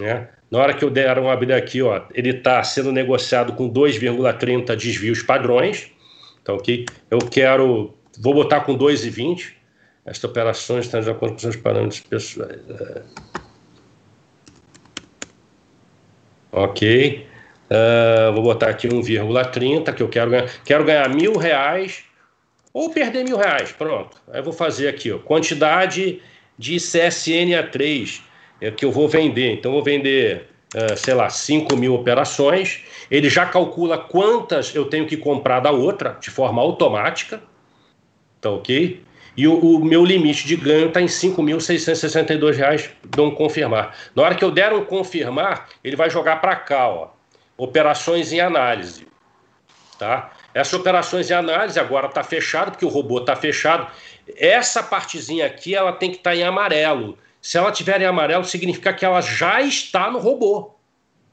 [0.00, 0.28] né?
[0.50, 4.76] Na hora que eu der um abrir aqui, ó, ele está sendo negociado com 2,30
[4.76, 5.90] desvios padrões,
[6.44, 6.84] tá ok?
[7.10, 9.52] Eu quero, vou botar com 2,20,
[10.06, 12.60] esta operação está de acordo com os parâmetros pessoais.
[12.70, 13.02] É.
[16.52, 17.26] Ok.
[17.68, 20.50] Uh, vou botar aqui 1,30 que eu quero ganhar.
[20.64, 22.04] Quero ganhar mil reais
[22.72, 23.72] ou perder mil reais.
[23.72, 24.16] Pronto.
[24.30, 26.22] Aí eu vou fazer aqui, ó, quantidade
[26.56, 28.20] de CSN A3
[28.60, 29.54] é que eu vou vender.
[29.54, 32.84] Então, eu vou vender, uh, sei lá, 5 mil operações.
[33.10, 37.40] Ele já calcula quantas eu tenho que comprar da outra de forma automática.
[38.42, 39.02] Tá ok?
[39.34, 42.90] E o, o meu limite de ganho está em R$ 5.662.
[43.04, 43.96] Dou um confirmar.
[44.14, 47.22] Na hora que eu der um confirmar, ele vai jogar para cá, ó
[47.62, 49.06] operações em análise.
[49.96, 50.32] Tá?
[50.52, 53.86] Essas operações em análise agora está fechado, porque o robô está fechado.
[54.36, 57.16] Essa partezinha aqui ela tem que estar tá em amarelo.
[57.40, 60.74] Se ela tiver em amarelo, significa que ela já está no robô.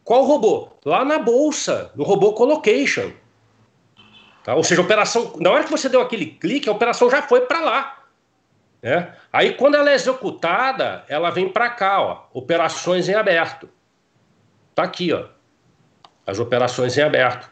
[0.03, 0.69] Qual robô?
[0.85, 3.11] Lá na bolsa, no robô Colocation.
[4.43, 4.55] Tá?
[4.55, 5.33] Ou seja, a operação.
[5.39, 8.03] Na hora que você deu aquele clique, a operação já foi para lá.
[8.81, 9.13] Né?
[9.31, 13.69] Aí, quando ela é executada, ela vem para cá, ó, operações em aberto.
[14.73, 15.25] Tá aqui, ó
[16.29, 17.51] as operações em aberto.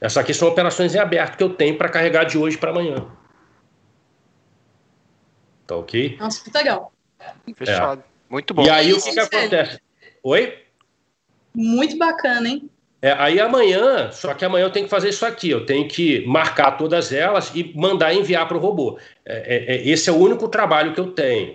[0.00, 3.06] Essas aqui são operações em aberto que eu tenho para carregar de hoje para amanhã.
[5.66, 6.16] Tá ok?
[6.18, 6.92] Nossa, muito legal.
[7.56, 8.00] Fechado.
[8.00, 8.04] É.
[8.30, 8.64] Muito bom.
[8.64, 9.80] E aí o que, que acontece?
[10.22, 10.62] Oi?
[11.54, 12.70] Muito bacana, hein?
[13.04, 16.24] É, aí amanhã, só que amanhã eu tenho que fazer isso aqui, eu tenho que
[16.26, 18.98] marcar todas elas e mandar enviar para o robô.
[19.26, 21.54] É, é, é, esse é o único trabalho que eu tenho.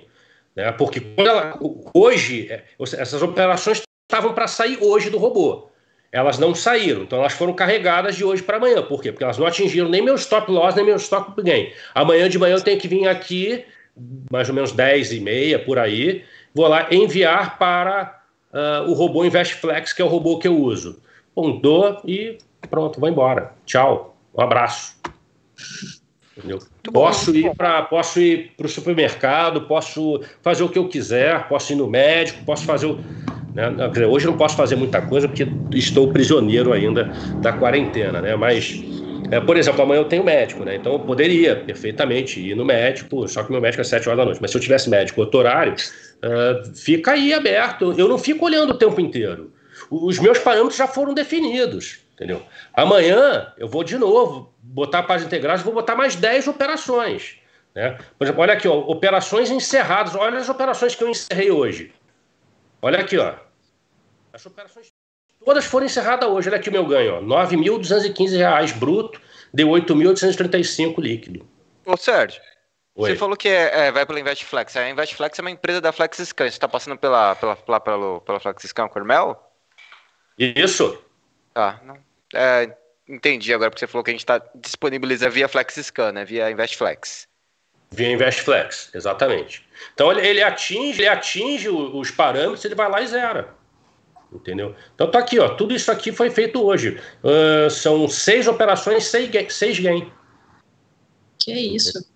[0.56, 0.72] Né?
[0.74, 1.58] Porque ela,
[1.92, 5.68] hoje, é, essas operações estavam para sair hoje do robô
[6.12, 7.02] elas não saíram.
[7.04, 8.84] Então elas foram carregadas de hoje para amanhã.
[8.84, 9.12] Por quê?
[9.12, 11.72] Porque elas não atingiram nem meu stop loss, nem meu stop gain.
[11.96, 13.66] Amanhã de manhã eu tenho que vir aqui,
[14.32, 16.24] mais ou menos 10 e meia, por aí,
[16.54, 18.22] vou lá enviar para
[18.52, 21.00] uh, o robô InvestFlex, que é o robô que eu uso.
[21.60, 22.38] Dou e
[22.70, 23.54] pronto, vou embora.
[23.66, 24.16] Tchau.
[24.36, 24.96] Um abraço.
[26.38, 26.60] Entendeu?
[26.94, 31.74] Posso ir para posso ir para o supermercado, posso fazer o que eu quiser, posso
[31.74, 33.00] ir no médico, posso fazer o
[33.54, 33.68] né?
[34.08, 37.12] Hoje não posso fazer muita coisa porque estou prisioneiro ainda
[37.42, 38.36] da quarentena, né?
[38.36, 38.82] mas
[39.32, 40.76] é, por exemplo, amanhã eu tenho médico, né?
[40.76, 44.26] Então eu poderia perfeitamente ir no médico, só que meu médico é 7 horas da
[44.26, 44.42] noite.
[44.42, 47.94] Mas se eu tivesse médico outro horário, uh, fica aí aberto.
[47.96, 49.52] Eu não fico olhando o tempo inteiro.
[49.90, 52.44] Os meus parâmetros já foram definidos, entendeu?
[52.74, 57.40] Amanhã eu vou de novo botar paz integrais, vou botar mais 10 operações.
[57.76, 57.98] Né?
[58.18, 60.16] Por exemplo, olha aqui, ó, operações encerradas.
[60.16, 61.94] Olha as operações que eu encerrei hoje.
[62.82, 63.36] Olha aqui, ó.
[64.34, 64.88] As operações
[65.44, 66.50] todas foram encerradas hoje.
[66.50, 67.20] Olha aqui o meu ganho, ó.
[67.20, 69.22] R$ 9.215 bruto,
[69.54, 71.48] deu 8.835 líquido.
[71.86, 72.42] Ô, Sérgio,
[72.96, 73.12] Oi.
[73.12, 74.76] você falou que é, é, vai pela InvestFlex.
[74.76, 76.46] A InvestFlex é uma empresa da FlexScan.
[76.46, 79.49] Você está passando pela, pela, pela, pela, pela FlexScan Cormel?
[80.40, 80.98] Isso.
[81.54, 81.98] Tá, não.
[82.34, 82.74] É,
[83.08, 86.24] entendi agora, porque você falou que a gente está disponibilizando via FlexScan, né?
[86.24, 87.28] Via InvestFlex.
[87.92, 89.68] Via InvestFlex, exatamente.
[89.94, 93.54] Então ele, ele atinge, ele atinge os parâmetros, ele vai lá e zera.
[94.32, 94.76] Entendeu?
[94.94, 95.50] Então tá aqui, ó.
[95.50, 97.02] Tudo isso aqui foi feito hoje.
[97.24, 100.12] Uh, são seis operações, seis, seis gain.
[101.40, 102.08] Que isso.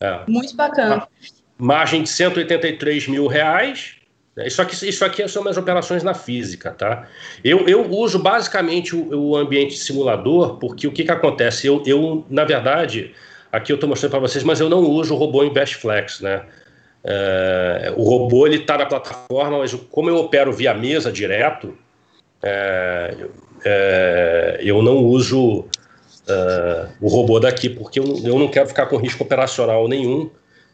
[0.00, 0.24] É.
[0.26, 1.08] Muito bacana.
[1.56, 3.95] Margem de 183 mil reais.
[4.44, 7.08] Isso aqui, isso aqui são minhas operações na física, tá?
[7.42, 11.66] Eu, eu uso basicamente o, o ambiente simulador, porque o que, que acontece?
[11.66, 13.14] Eu, eu, na verdade,
[13.50, 16.44] aqui eu estou mostrando para vocês, mas eu não uso o robô InvestFlex, né?
[17.02, 21.78] É, o robô ele está na plataforma, mas como eu opero via mesa direto,
[22.42, 23.16] é,
[23.64, 25.64] é, eu não uso
[26.28, 30.28] é, o robô daqui porque eu, eu, não quero ficar com risco operacional nenhum,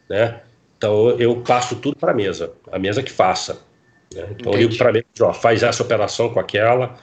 [0.09, 0.41] né?
[0.83, 3.61] Então eu passo tudo para a mesa, a mesa que faça.
[4.13, 4.27] Né?
[4.31, 4.49] Então Entendi.
[4.49, 6.99] eu ligo para a mesa, ó, faz essa operação com aquela,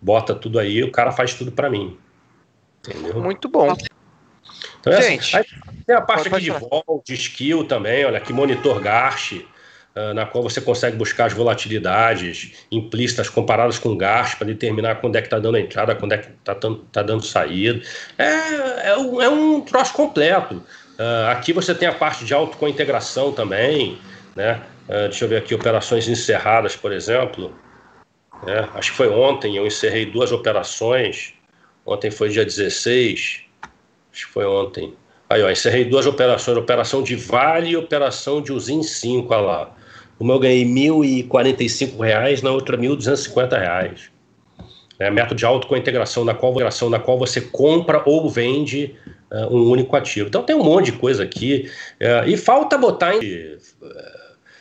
[0.00, 1.98] bota tudo aí, o cara faz tudo para mim.
[2.86, 3.20] Entendeu?
[3.20, 3.76] Muito bom.
[4.78, 5.48] Então, é Gente, assim,
[5.84, 9.44] tem a parte aqui de vol, de skill também, olha aqui, monitor Garch,
[9.96, 15.16] uh, na qual você consegue buscar as volatilidades implícitas comparadas com Garch para determinar quando
[15.16, 17.82] é que está dando entrada, quando é que está tá dando saída.
[18.16, 20.62] É, é, um, é um troço completo.
[21.00, 23.98] Uh, aqui você tem a parte de auto com integração também,
[24.36, 24.60] né?
[24.86, 27.54] Uh, deixa eu ver aqui, operações encerradas, por exemplo.
[28.46, 31.32] É, acho que foi ontem, eu encerrei duas operações.
[31.86, 33.50] Ontem foi dia 16
[34.12, 34.94] acho que foi ontem.
[35.28, 39.76] Aí, ó, encerrei duas operações, operação de Vale e operação de Usim 5, olha lá.
[40.18, 44.10] Uma eu ganhei R$ 1.045, na outra R$ 1.250.
[44.98, 46.54] né, método de autocointegração, na qual,
[46.90, 48.96] na qual você compra ou vende
[49.32, 50.28] uh, um único ativo.
[50.28, 51.70] Então tem um monte de coisa aqui,
[52.00, 53.18] uh, e falta botar em.
[53.18, 53.60] Uh,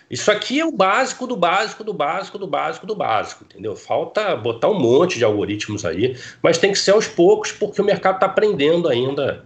[0.09, 3.75] isso aqui é o básico do básico do básico do básico do básico, entendeu?
[3.75, 7.85] Falta botar um monte de algoritmos aí, mas tem que ser aos poucos, porque o
[7.85, 9.45] mercado está aprendendo ainda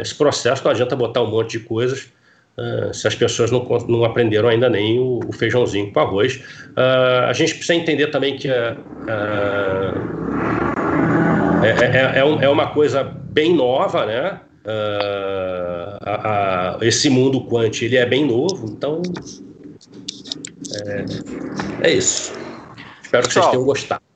[0.00, 0.62] esse processo.
[0.62, 2.08] Não adianta botar um monte de coisas
[2.56, 6.36] Uh, se as pessoas não, não aprenderam ainda nem o, o feijãozinho com arroz.
[6.76, 8.52] Uh, a gente precisa entender também que uh,
[11.64, 14.40] é, é, é, é, uma coisa bem nova, né?
[16.04, 19.02] A, a, esse mundo quant ele é bem novo, então
[20.86, 22.32] é, é isso.
[23.02, 24.11] Espero que vocês tenham gostado.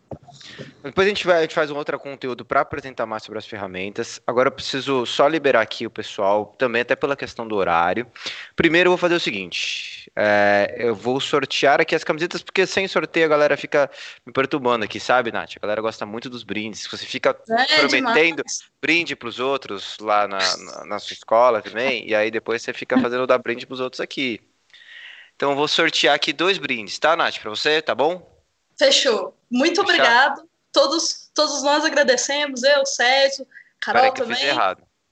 [0.86, 3.46] Depois a gente, vai, a gente faz um outro conteúdo para apresentar mais sobre as
[3.46, 4.20] ferramentas.
[4.24, 8.06] Agora eu preciso só liberar aqui o pessoal, também até pela questão do horário.
[8.54, 12.86] Primeiro eu vou fazer o seguinte: é, eu vou sortear aqui as camisetas, porque sem
[12.86, 13.90] sorteio a galera fica
[14.24, 15.54] me perturbando aqui, sabe, Nath?
[15.56, 16.86] A galera gosta muito dos brindes.
[16.86, 18.64] Você fica é, prometendo demais.
[18.80, 22.72] brinde para os outros lá na, na, na, sua escola também, e aí depois você
[22.72, 24.40] fica fazendo dar brinde para os outros aqui.
[25.34, 27.40] Então eu vou sortear aqui dois brindes, tá, Nath?
[27.40, 28.24] Para você, tá bom?
[28.78, 29.36] Fechou.
[29.50, 29.90] Muito Fechado.
[29.90, 33.46] obrigado todos, todos nós agradecemos, eu, Sérgio,
[33.80, 34.36] Carol também.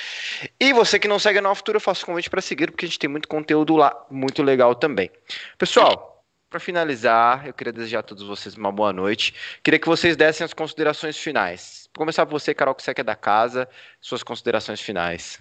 [0.60, 3.00] E você que não segue a Nova Futura, faço convite para seguir, porque a gente
[3.00, 5.10] tem muito conteúdo lá, muito legal também.
[5.58, 9.34] Pessoal, para finalizar, eu queria desejar a todos vocês uma boa noite.
[9.64, 11.88] Queria que vocês dessem as considerações finais.
[11.96, 13.70] Vou começar por você, Carol, que você é da casa,
[14.02, 15.40] suas considerações finais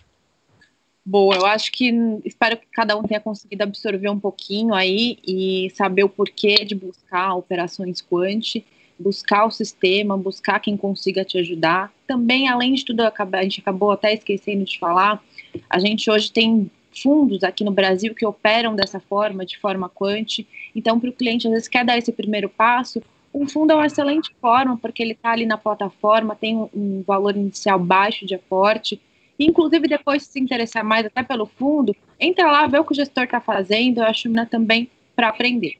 [1.10, 1.34] boa.
[1.34, 1.92] Eu acho que
[2.24, 6.74] espero que cada um tenha conseguido absorver um pouquinho aí e saber o porquê de
[6.74, 8.62] buscar operações quant,
[8.96, 11.92] buscar o sistema, buscar quem consiga te ajudar.
[12.06, 15.20] Também, além de tudo, a gente acabou até esquecendo de falar,
[15.68, 16.70] a gente hoje tem
[17.02, 20.46] fundos aqui no Brasil que operam dessa forma, de forma quant.
[20.74, 23.86] Então, para o cliente, às vezes, quer dar esse primeiro passo, um fundo é uma
[23.86, 29.00] excelente forma, porque ele está ali na plataforma, tem um valor inicial baixo de aporte,
[29.42, 33.24] Inclusive, depois, se interessar mais até pelo fundo, entra lá, vê o que o gestor
[33.24, 33.98] está fazendo.
[33.98, 35.78] Eu acho que também para aprender.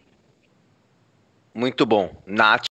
[1.54, 2.16] Muito bom.
[2.26, 2.64] Nath.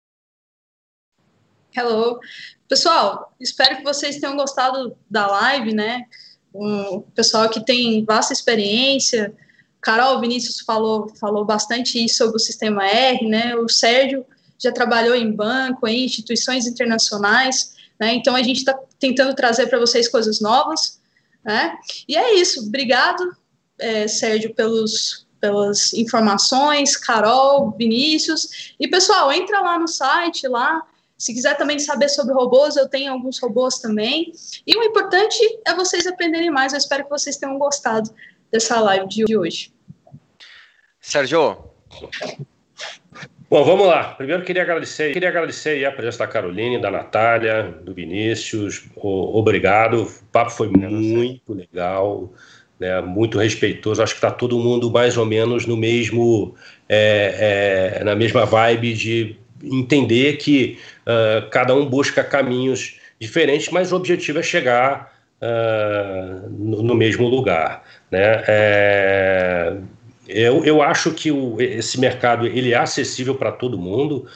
[1.76, 2.18] Hello.
[2.66, 6.04] Pessoal, espero que vocês tenham gostado da live, né?
[6.52, 9.34] O pessoal que tem vasta experiência.
[9.82, 13.54] Carol Vinícius falou, falou bastante sobre o sistema R, né?
[13.56, 14.24] O Sérgio
[14.58, 17.76] já trabalhou em banco, em instituições internacionais.
[17.98, 18.14] Né?
[18.14, 21.00] Então a gente está tentando trazer para vocês coisas novas.
[21.44, 21.76] Né?
[22.06, 22.66] E é isso.
[22.66, 23.36] Obrigado,
[23.78, 28.74] é, Sérgio, pelos, pelas informações, Carol, Vinícius.
[28.78, 30.82] E pessoal, entra lá no site lá.
[31.16, 34.32] Se quiser também saber sobre robôs, eu tenho alguns robôs também.
[34.64, 36.72] E o importante é vocês aprenderem mais.
[36.72, 38.08] Eu espero que vocês tenham gostado
[38.52, 39.72] dessa live de hoje.
[41.00, 41.56] Sérgio,
[43.50, 44.12] Bom, vamos lá.
[44.12, 48.84] Primeiro queria agradecer, queria agradecer a presença da Caroline, da Natália, do Vinícius.
[48.94, 50.02] O, obrigado.
[50.02, 52.30] O papo foi muito legal,
[52.78, 54.02] né, muito respeitoso.
[54.02, 56.54] Acho que está todo mundo mais ou menos no mesmo,
[56.86, 63.92] é, é, na mesma vibe de entender que uh, cada um busca caminhos diferentes, mas
[63.92, 65.10] o objetivo é chegar
[65.40, 67.82] uh, no, no, mesmo lugar.
[68.10, 68.44] Né?
[68.46, 69.76] É,
[70.28, 74.26] eu, eu acho que o, esse mercado ele é acessível para todo mundo.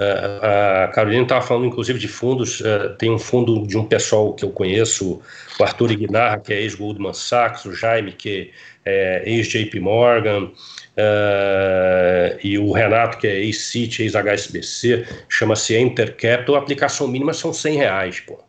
[0.00, 2.60] Uh, a Carolina estava falando, inclusive, de fundos.
[2.60, 5.20] Uh, tem um fundo de um pessoal que eu conheço,
[5.58, 8.50] o Arthur Ignarra, que é ex-Goldman Sachs, o Jaime, que
[8.84, 16.54] é ex-JP Morgan, uh, e o Renato, que é ex-Citi, ex-HSBC, chama-se Enter Capital.
[16.54, 18.42] A aplicação mínima são 100 reais, pô.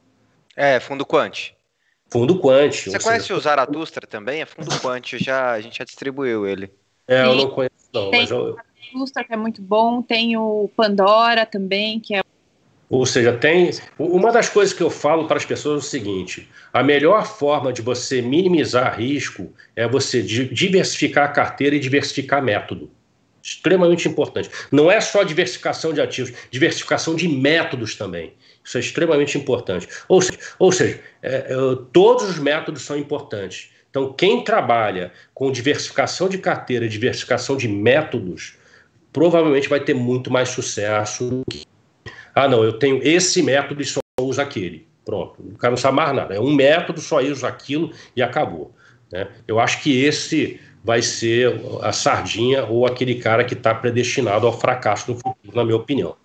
[0.56, 1.52] É, fundo Quant.
[2.10, 2.72] Fundo Quant.
[2.72, 3.36] Você conhece seja...
[3.36, 4.42] o Zaratustra também?
[4.42, 6.72] É fundo Quant, já, a gente já distribuiu ele.
[7.12, 8.10] É, eu não conheço, não.
[8.10, 8.56] Tem mas eu...
[8.94, 12.22] Lustra, que é muito bom, tem o Pandora também, que é.
[12.90, 13.72] Ou seja, tem.
[13.98, 17.72] Uma das coisas que eu falo para as pessoas é o seguinte: a melhor forma
[17.72, 22.90] de você minimizar risco é você diversificar a carteira e diversificar método.
[23.42, 24.50] Extremamente importante.
[24.72, 28.34] Não é só diversificação de ativos, diversificação de métodos também.
[28.64, 29.88] Isso é extremamente importante.
[30.08, 31.56] Ou seja, ou seja é, é,
[31.92, 33.72] todos os métodos são importantes.
[33.92, 38.56] Então, quem trabalha com diversificação de carteira, diversificação de métodos,
[39.12, 41.44] provavelmente vai ter muito mais sucesso.
[42.34, 44.88] Ah, não, eu tenho esse método e só usa aquele.
[45.04, 46.34] Pronto, o cara não sabe mais nada.
[46.34, 48.74] É um método, só usa aquilo e acabou.
[49.12, 49.28] Né?
[49.46, 54.58] Eu acho que esse vai ser a sardinha ou aquele cara que está predestinado ao
[54.58, 56.16] fracasso no futuro, na minha opinião.